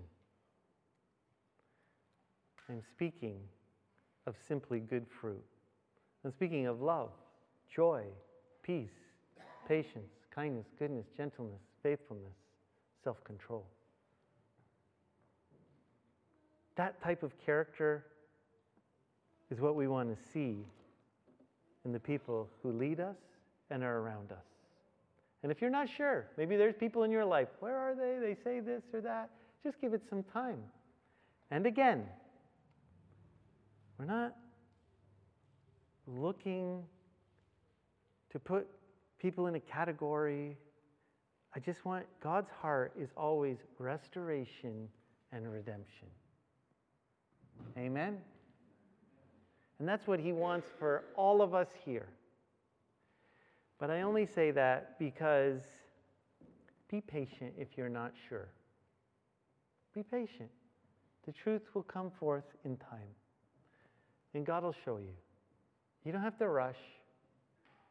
I'm 2.69 2.81
speaking 2.95 3.37
of 4.27 4.35
simply 4.47 4.79
good 4.79 5.05
fruit. 5.19 5.43
I'm 6.23 6.31
speaking 6.31 6.67
of 6.67 6.81
love, 6.81 7.09
joy, 7.73 8.03
peace, 8.63 8.89
patience, 9.67 10.13
kindness, 10.33 10.67
goodness, 10.77 11.07
gentleness, 11.17 11.61
faithfulness, 11.81 12.35
self 13.03 13.23
control. 13.23 13.65
That 16.75 17.01
type 17.01 17.23
of 17.23 17.33
character 17.45 18.05
is 19.49 19.59
what 19.59 19.75
we 19.75 19.87
want 19.87 20.09
to 20.09 20.31
see 20.31 20.65
in 21.85 21.91
the 21.91 21.99
people 21.99 22.49
who 22.63 22.71
lead 22.71 22.99
us 22.99 23.17
and 23.69 23.83
are 23.83 23.99
around 23.99 24.31
us. 24.31 24.45
And 25.43 25.51
if 25.51 25.61
you're 25.61 25.71
not 25.71 25.89
sure, 25.89 26.27
maybe 26.37 26.55
there's 26.55 26.75
people 26.75 27.03
in 27.03 27.11
your 27.11 27.25
life, 27.25 27.47
where 27.59 27.77
are 27.77 27.95
they? 27.95 28.17
They 28.19 28.35
say 28.43 28.59
this 28.59 28.83
or 28.93 29.01
that. 29.01 29.29
Just 29.63 29.81
give 29.81 29.93
it 29.93 30.01
some 30.09 30.23
time. 30.23 30.59
And 31.49 31.65
again, 31.65 32.05
we're 33.97 34.05
not 34.05 34.35
looking 36.07 36.83
to 38.31 38.39
put 38.39 38.67
people 39.19 39.47
in 39.47 39.55
a 39.55 39.59
category. 39.59 40.57
I 41.55 41.59
just 41.59 41.83
want 41.85 42.05
God's 42.23 42.49
heart 42.49 42.93
is 42.99 43.09
always 43.17 43.57
restoration 43.77 44.87
and 45.31 45.51
redemption. 45.51 46.07
Amen? 47.77 48.17
And 49.79 49.87
that's 49.87 50.07
what 50.07 50.19
He 50.19 50.31
wants 50.31 50.67
for 50.79 51.03
all 51.15 51.41
of 51.41 51.53
us 51.53 51.69
here. 51.85 52.07
But 53.79 53.89
I 53.89 54.01
only 54.01 54.25
say 54.25 54.51
that 54.51 54.99
because 54.99 55.61
be 56.89 57.01
patient 57.01 57.53
if 57.57 57.69
you're 57.75 57.89
not 57.89 58.13
sure. 58.29 58.49
Be 59.93 60.03
patient. 60.03 60.49
The 61.25 61.31
truth 61.31 61.63
will 61.73 61.83
come 61.83 62.11
forth 62.19 62.45
in 62.63 62.77
time 62.77 63.15
and 64.33 64.45
God 64.45 64.63
will 64.63 64.75
show 64.85 64.97
you. 64.97 65.13
You 66.05 66.11
don't 66.11 66.21
have 66.21 66.37
to 66.39 66.47
rush. 66.47 66.77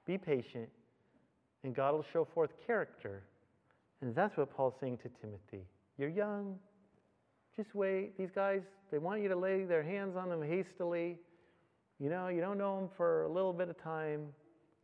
Be 0.07 0.19
patient, 0.19 0.69
and 1.63 1.75
God 1.75 1.95
will 1.95 2.07
show 2.13 2.25
forth 2.25 2.51
character. 2.67 3.23
And 4.03 4.15
that's 4.15 4.37
what 4.37 4.55
Paul's 4.55 4.75
saying 4.81 4.99
to 4.99 5.11
Timothy. 5.21 5.67
You're 5.99 6.09
young. 6.09 6.59
Just 7.57 7.75
wait. 7.75 8.17
These 8.17 8.31
guys, 8.35 8.63
they 8.91 8.99
want 8.99 9.21
you 9.23 9.29
to 9.29 9.37
lay 9.37 9.65
their 9.65 9.83
hands 9.83 10.17
on 10.17 10.31
them 10.31 10.43
hastily. 10.43 11.19
You 11.99 12.09
know, 12.09 12.29
you 12.29 12.41
don't 12.41 12.57
know 12.57 12.77
them 12.77 12.89
for 12.97 13.25
a 13.25 13.29
little 13.29 13.53
bit 13.53 13.69
of 13.69 13.83
time. 13.83 14.29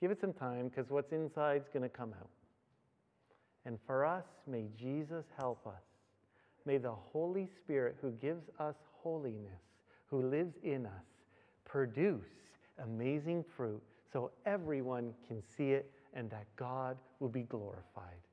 Give 0.00 0.11
it 0.11 0.20
some 0.20 0.35
time 0.35 0.68
because 0.68 0.90
what's 0.90 1.12
inside 1.12 1.62
is 1.62 1.68
going 1.72 1.83
to 1.83 1.88
come 1.88 2.12
out. 2.20 2.29
And 3.64 3.79
for 3.87 4.05
us, 4.05 4.26
may 4.46 4.66
Jesus 4.79 5.24
help 5.38 5.67
us. 5.67 5.83
May 6.67 6.77
the 6.79 6.92
Holy 6.92 7.48
Spirit, 7.56 7.96
who 8.00 8.10
gives 8.10 8.44
us 8.58 8.77
holiness, 9.02 9.62
who 10.06 10.29
lives 10.29 10.54
in 10.62 10.85
us, 10.85 11.04
produce 11.64 12.29
amazing 12.85 13.44
fruit 13.56 13.83
so 14.12 14.31
everyone 14.44 15.14
can 15.27 15.42
see 15.56 15.71
it 15.71 15.90
and 16.12 16.31
that 16.31 16.46
God 16.56 16.96
will 17.21 17.29
be 17.29 17.42
glorified. 17.42 18.25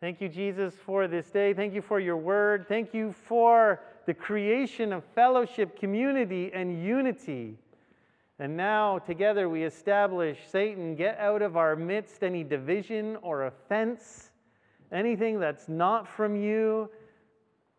Thank 0.00 0.20
you, 0.20 0.28
Jesus, 0.28 0.74
for 0.86 1.08
this 1.08 1.28
day. 1.28 1.52
Thank 1.52 1.74
you 1.74 1.82
for 1.82 1.98
your 1.98 2.16
word. 2.16 2.66
Thank 2.68 2.94
you 2.94 3.12
for 3.12 3.80
the 4.06 4.14
creation 4.14 4.92
of 4.92 5.02
fellowship, 5.16 5.76
community, 5.76 6.52
and 6.54 6.84
unity. 6.84 7.56
And 8.38 8.56
now, 8.56 9.00
together, 9.00 9.48
we 9.48 9.64
establish 9.64 10.38
Satan, 10.52 10.94
get 10.94 11.18
out 11.18 11.42
of 11.42 11.56
our 11.56 11.74
midst 11.74 12.22
any 12.22 12.44
division 12.44 13.16
or 13.22 13.46
offense, 13.46 14.30
anything 14.92 15.40
that's 15.40 15.68
not 15.68 16.06
from 16.06 16.36
you. 16.36 16.88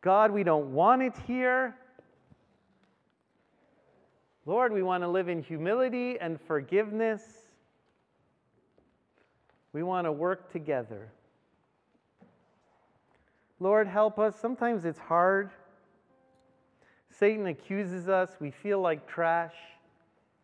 God, 0.01 0.31
we 0.31 0.43
don't 0.43 0.73
want 0.73 1.01
it 1.01 1.15
here. 1.25 1.73
Lord, 4.45 4.73
we 4.73 4.83
want 4.83 5.03
to 5.03 5.07
live 5.07 5.29
in 5.29 5.41
humility 5.41 6.19
and 6.19 6.37
forgiveness. 6.41 7.21
We 9.71 9.83
want 9.83 10.03
to 10.03 10.11
work 10.11 10.51
together. 10.51 11.13
Lord, 13.59 13.87
help 13.87 14.19
us. 14.19 14.35
Sometimes 14.39 14.85
it's 14.85 14.99
hard. 14.99 15.51
Satan 17.09 17.47
accuses 17.47 18.07
us. 18.07 18.31
We 18.39 18.51
feel 18.51 18.79
like 18.79 19.07
trash. 19.07 19.55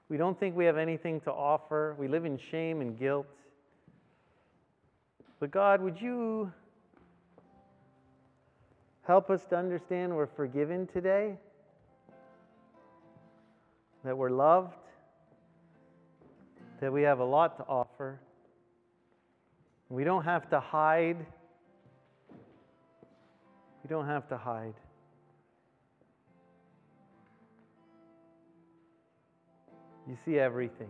We 0.09 0.17
don't 0.17 0.39
think 0.39 0.55
we 0.55 0.65
have 0.65 0.77
anything 0.77 1.21
to 1.21 1.31
offer. 1.31 1.95
We 1.97 2.07
live 2.07 2.25
in 2.25 2.37
shame 2.37 2.81
and 2.81 2.97
guilt. 2.99 3.27
But 5.39 5.51
God, 5.51 5.81
would 5.81 5.99
you 5.99 6.51
help 9.03 9.29
us 9.29 9.45
to 9.45 9.57
understand 9.57 10.15
we're 10.15 10.27
forgiven 10.27 10.87
today? 10.87 11.37
That 14.03 14.17
we're 14.17 14.29
loved? 14.29 14.73
That 16.81 16.91
we 16.91 17.03
have 17.03 17.19
a 17.19 17.25
lot 17.25 17.57
to 17.57 17.63
offer? 17.63 18.19
We 19.89 20.03
don't 20.03 20.23
have 20.23 20.49
to 20.49 20.59
hide. 20.59 21.25
We 23.85 23.89
don't 23.89 24.07
have 24.07 24.27
to 24.29 24.37
hide. 24.37 24.73
You 30.07 30.17
see 30.25 30.39
everything. 30.39 30.87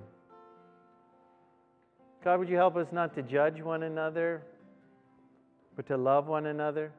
God, 2.24 2.40
would 2.40 2.48
you 2.48 2.56
help 2.56 2.78
us 2.78 2.88
not 2.94 3.14
to 3.16 3.22
judge 3.22 3.62
one 3.62 3.84
another, 3.84 4.44
but 5.76 5.86
to 5.88 5.98
love 5.98 6.28
one 6.28 6.46
another? 6.46 6.94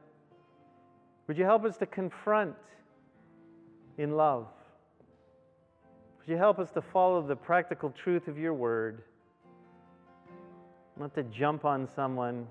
Would 1.25 1.35
you 1.35 1.45
help 1.45 1.65
us 1.65 1.77
to 1.77 1.87
confront 1.87 2.55
in 3.97 4.15
love? 4.15 4.45
Would 6.19 6.31
you 6.31 6.37
help 6.37 6.59
us 6.59 6.69
to 6.73 6.81
follow 6.83 7.23
the 7.25 7.35
practical 7.35 7.89
truth 7.89 8.27
of 8.27 8.37
your 8.37 8.53
word? 8.53 9.01
Not 10.95 11.15
to 11.15 11.23
jump 11.23 11.65
on 11.65 11.87
someone 11.95 12.45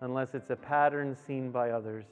unless 0.00 0.34
it's 0.34 0.50
a 0.50 0.56
pattern 0.56 1.16
seen 1.24 1.52
by 1.52 1.70
others. 1.70 2.06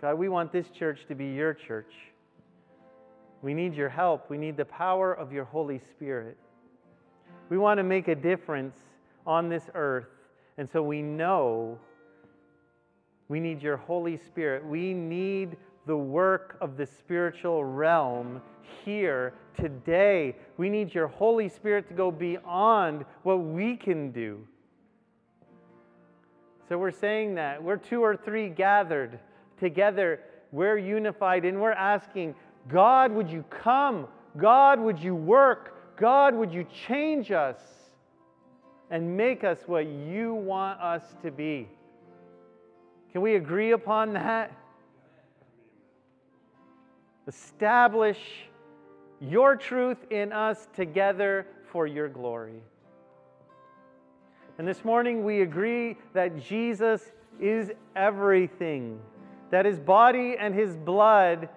God, 0.00 0.14
we 0.14 0.30
want 0.30 0.50
this 0.50 0.70
church 0.70 1.00
to 1.08 1.14
be 1.14 1.26
your 1.26 1.52
church. 1.52 1.92
We 3.42 3.52
need 3.52 3.74
your 3.74 3.90
help. 3.90 4.30
We 4.30 4.38
need 4.38 4.56
the 4.56 4.64
power 4.64 5.12
of 5.12 5.30
your 5.30 5.44
Holy 5.44 5.78
Spirit. 5.78 6.38
We 7.50 7.58
want 7.58 7.78
to 7.78 7.82
make 7.82 8.08
a 8.08 8.14
difference 8.14 8.76
on 9.26 9.50
this 9.50 9.64
earth. 9.74 10.08
And 10.56 10.70
so 10.70 10.82
we 10.82 11.02
know 11.02 11.78
we 13.28 13.40
need 13.40 13.62
your 13.62 13.76
Holy 13.76 14.16
Spirit. 14.16 14.64
We 14.66 14.94
need 14.94 15.58
the 15.86 15.96
work 15.96 16.56
of 16.62 16.78
the 16.78 16.86
spiritual 16.86 17.64
realm 17.64 18.40
here 18.84 19.34
today. 19.54 20.34
We 20.56 20.70
need 20.70 20.94
your 20.94 21.08
Holy 21.08 21.48
Spirit 21.48 21.88
to 21.88 21.94
go 21.94 22.10
beyond 22.10 23.04
what 23.22 23.36
we 23.36 23.76
can 23.76 24.12
do. 24.12 24.46
So 26.68 26.78
we're 26.78 26.90
saying 26.90 27.34
that 27.34 27.62
we're 27.62 27.76
two 27.76 28.02
or 28.02 28.16
three 28.16 28.48
gathered 28.48 29.18
together, 29.60 30.20
we're 30.50 30.78
unified, 30.78 31.44
and 31.44 31.60
we're 31.60 31.70
asking, 31.72 32.34
God, 32.68 33.12
would 33.12 33.30
you 33.30 33.44
come? 33.50 34.08
God, 34.36 34.80
would 34.80 34.98
you 34.98 35.14
work? 35.14 35.96
God, 35.96 36.34
would 36.34 36.52
you 36.52 36.66
change 36.86 37.30
us 37.30 37.60
and 38.90 39.16
make 39.16 39.44
us 39.44 39.58
what 39.66 39.86
you 39.86 40.34
want 40.34 40.80
us 40.80 41.02
to 41.22 41.30
be? 41.30 41.68
Can 43.12 43.20
we 43.20 43.36
agree 43.36 43.72
upon 43.72 44.14
that? 44.14 44.52
Establish 47.28 48.18
your 49.20 49.54
truth 49.54 49.98
in 50.10 50.32
us 50.32 50.66
together 50.74 51.46
for 51.70 51.86
your 51.86 52.08
glory. 52.08 52.62
And 54.58 54.66
this 54.66 54.84
morning 54.84 55.24
we 55.24 55.42
agree 55.42 55.96
that 56.12 56.42
Jesus 56.42 57.12
is 57.40 57.70
everything, 57.94 59.00
that 59.50 59.64
his 59.66 59.78
body 59.78 60.36
and 60.38 60.54
his 60.54 60.76
blood 60.76 61.48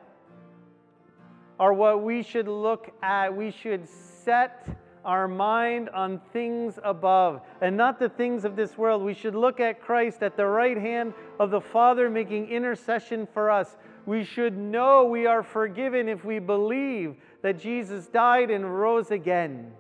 are 1.59 1.73
what 1.73 2.03
we 2.03 2.23
should 2.23 2.47
look 2.47 2.91
at. 3.01 3.35
We 3.35 3.51
should 3.51 3.87
set 3.87 4.67
our 5.05 5.27
mind 5.27 5.89
on 5.89 6.21
things 6.31 6.79
above 6.83 7.41
and 7.61 7.75
not 7.75 7.99
the 7.99 8.09
things 8.09 8.45
of 8.45 8.55
this 8.55 8.77
world. 8.77 9.03
We 9.03 9.13
should 9.13 9.35
look 9.35 9.59
at 9.59 9.81
Christ 9.81 10.23
at 10.23 10.37
the 10.37 10.45
right 10.45 10.77
hand 10.77 11.13
of 11.39 11.51
the 11.51 11.61
Father 11.61 12.09
making 12.09 12.49
intercession 12.49 13.27
for 13.33 13.51
us. 13.51 13.75
We 14.05 14.23
should 14.23 14.57
know 14.57 15.05
we 15.05 15.25
are 15.25 15.43
forgiven 15.43 16.09
if 16.09 16.25
we 16.25 16.39
believe 16.39 17.15
that 17.41 17.59
Jesus 17.59 18.07
died 18.07 18.49
and 18.49 18.79
rose 18.79 19.11
again. 19.11 19.71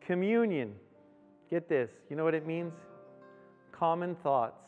Communion. 0.00 0.74
Get 1.50 1.68
this. 1.68 1.90
You 2.10 2.16
know 2.16 2.24
what 2.24 2.34
it 2.34 2.46
means? 2.46 2.72
Common 3.72 4.14
thoughts. 4.16 4.63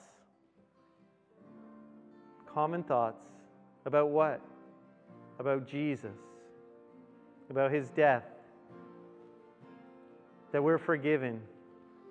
Common 2.57 2.83
thoughts. 2.83 3.23
About 3.85 4.09
what? 4.09 4.41
About 5.39 5.69
Jesus. 5.69 6.17
About 7.51 7.71
his 7.71 7.91
death. 7.91 8.25
That 10.53 10.65
we're 10.65 10.79
forgiven. 10.79 11.43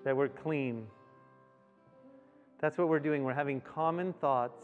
That 0.03 0.15
we're 0.15 0.29
clean. 0.29 0.85
That's 2.61 2.77
what 2.77 2.89
we're 2.89 2.99
doing. 2.99 3.23
We're 3.23 3.33
having 3.33 3.59
common 3.59 4.13
thoughts 4.13 4.61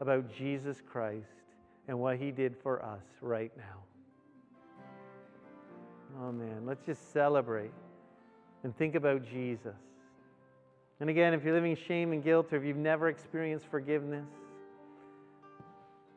about 0.00 0.24
Jesus 0.34 0.82
Christ 0.84 1.30
and 1.86 2.00
what 2.00 2.16
he 2.16 2.32
did 2.32 2.56
for 2.60 2.84
us 2.84 3.04
right 3.20 3.52
now. 3.56 3.84
Oh 6.20 6.32
man, 6.32 6.66
let's 6.66 6.84
just 6.84 7.12
celebrate 7.12 7.70
and 8.64 8.76
think 8.76 8.96
about 8.96 9.24
Jesus. 9.24 9.76
And 10.98 11.08
again, 11.08 11.32
if 11.32 11.44
you're 11.44 11.54
living 11.54 11.76
shame 11.86 12.12
and 12.12 12.24
guilt 12.24 12.52
or 12.52 12.56
if 12.56 12.64
you've 12.64 12.76
never 12.76 13.08
experienced 13.08 13.66
forgiveness, 13.70 14.26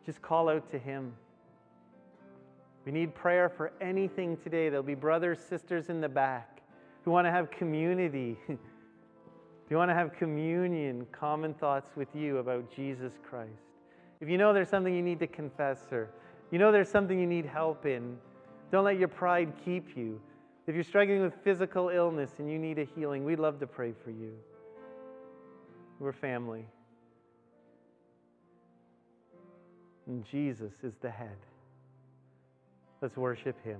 just 0.09 0.23
call 0.23 0.49
out 0.49 0.67
to 0.71 0.79
Him. 0.79 1.13
We 2.83 2.91
need 2.91 3.13
prayer 3.13 3.47
for 3.47 3.71
anything 3.79 4.37
today. 4.37 4.69
There'll 4.69 4.81
be 4.81 4.95
brothers, 4.95 5.37
sisters 5.39 5.89
in 5.89 6.01
the 6.01 6.09
back 6.09 6.63
who 7.05 7.11
want 7.11 7.27
to 7.27 7.31
have 7.31 7.51
community. 7.51 8.35
who 9.69 9.75
want 9.75 9.91
to 9.91 9.93
have 9.93 10.11
communion, 10.13 11.05
common 11.11 11.53
thoughts 11.53 11.95
with 11.95 12.07
you 12.15 12.37
about 12.37 12.75
Jesus 12.75 13.13
Christ. 13.21 13.51
If 14.19 14.27
you 14.29 14.39
know 14.39 14.51
there's 14.51 14.67
something 14.67 14.95
you 14.95 15.03
need 15.03 15.19
to 15.19 15.27
confess 15.27 15.77
or 15.91 16.09
you 16.49 16.57
know 16.57 16.71
there's 16.71 16.89
something 16.89 17.19
you 17.19 17.27
need 17.27 17.45
help 17.45 17.85
in, 17.85 18.17
don't 18.71 18.85
let 18.85 18.97
your 18.97 19.09
pride 19.09 19.53
keep 19.63 19.95
you. 19.95 20.19
If 20.65 20.73
you're 20.73 20.83
struggling 20.83 21.21
with 21.21 21.35
physical 21.43 21.89
illness 21.89 22.31
and 22.39 22.51
you 22.51 22.57
need 22.57 22.79
a 22.79 22.85
healing, 22.95 23.25
we'd 23.25 23.37
love 23.37 23.59
to 23.59 23.67
pray 23.67 23.93
for 24.03 24.09
you. 24.09 24.33
We're 25.99 26.13
family. 26.13 26.65
and 30.09 30.25
Jesus 30.31 30.73
is 30.83 30.93
the 31.01 31.09
head. 31.09 31.37
Let's 32.99 33.15
worship 33.15 33.55
him. 33.63 33.79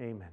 Amen. 0.00 0.28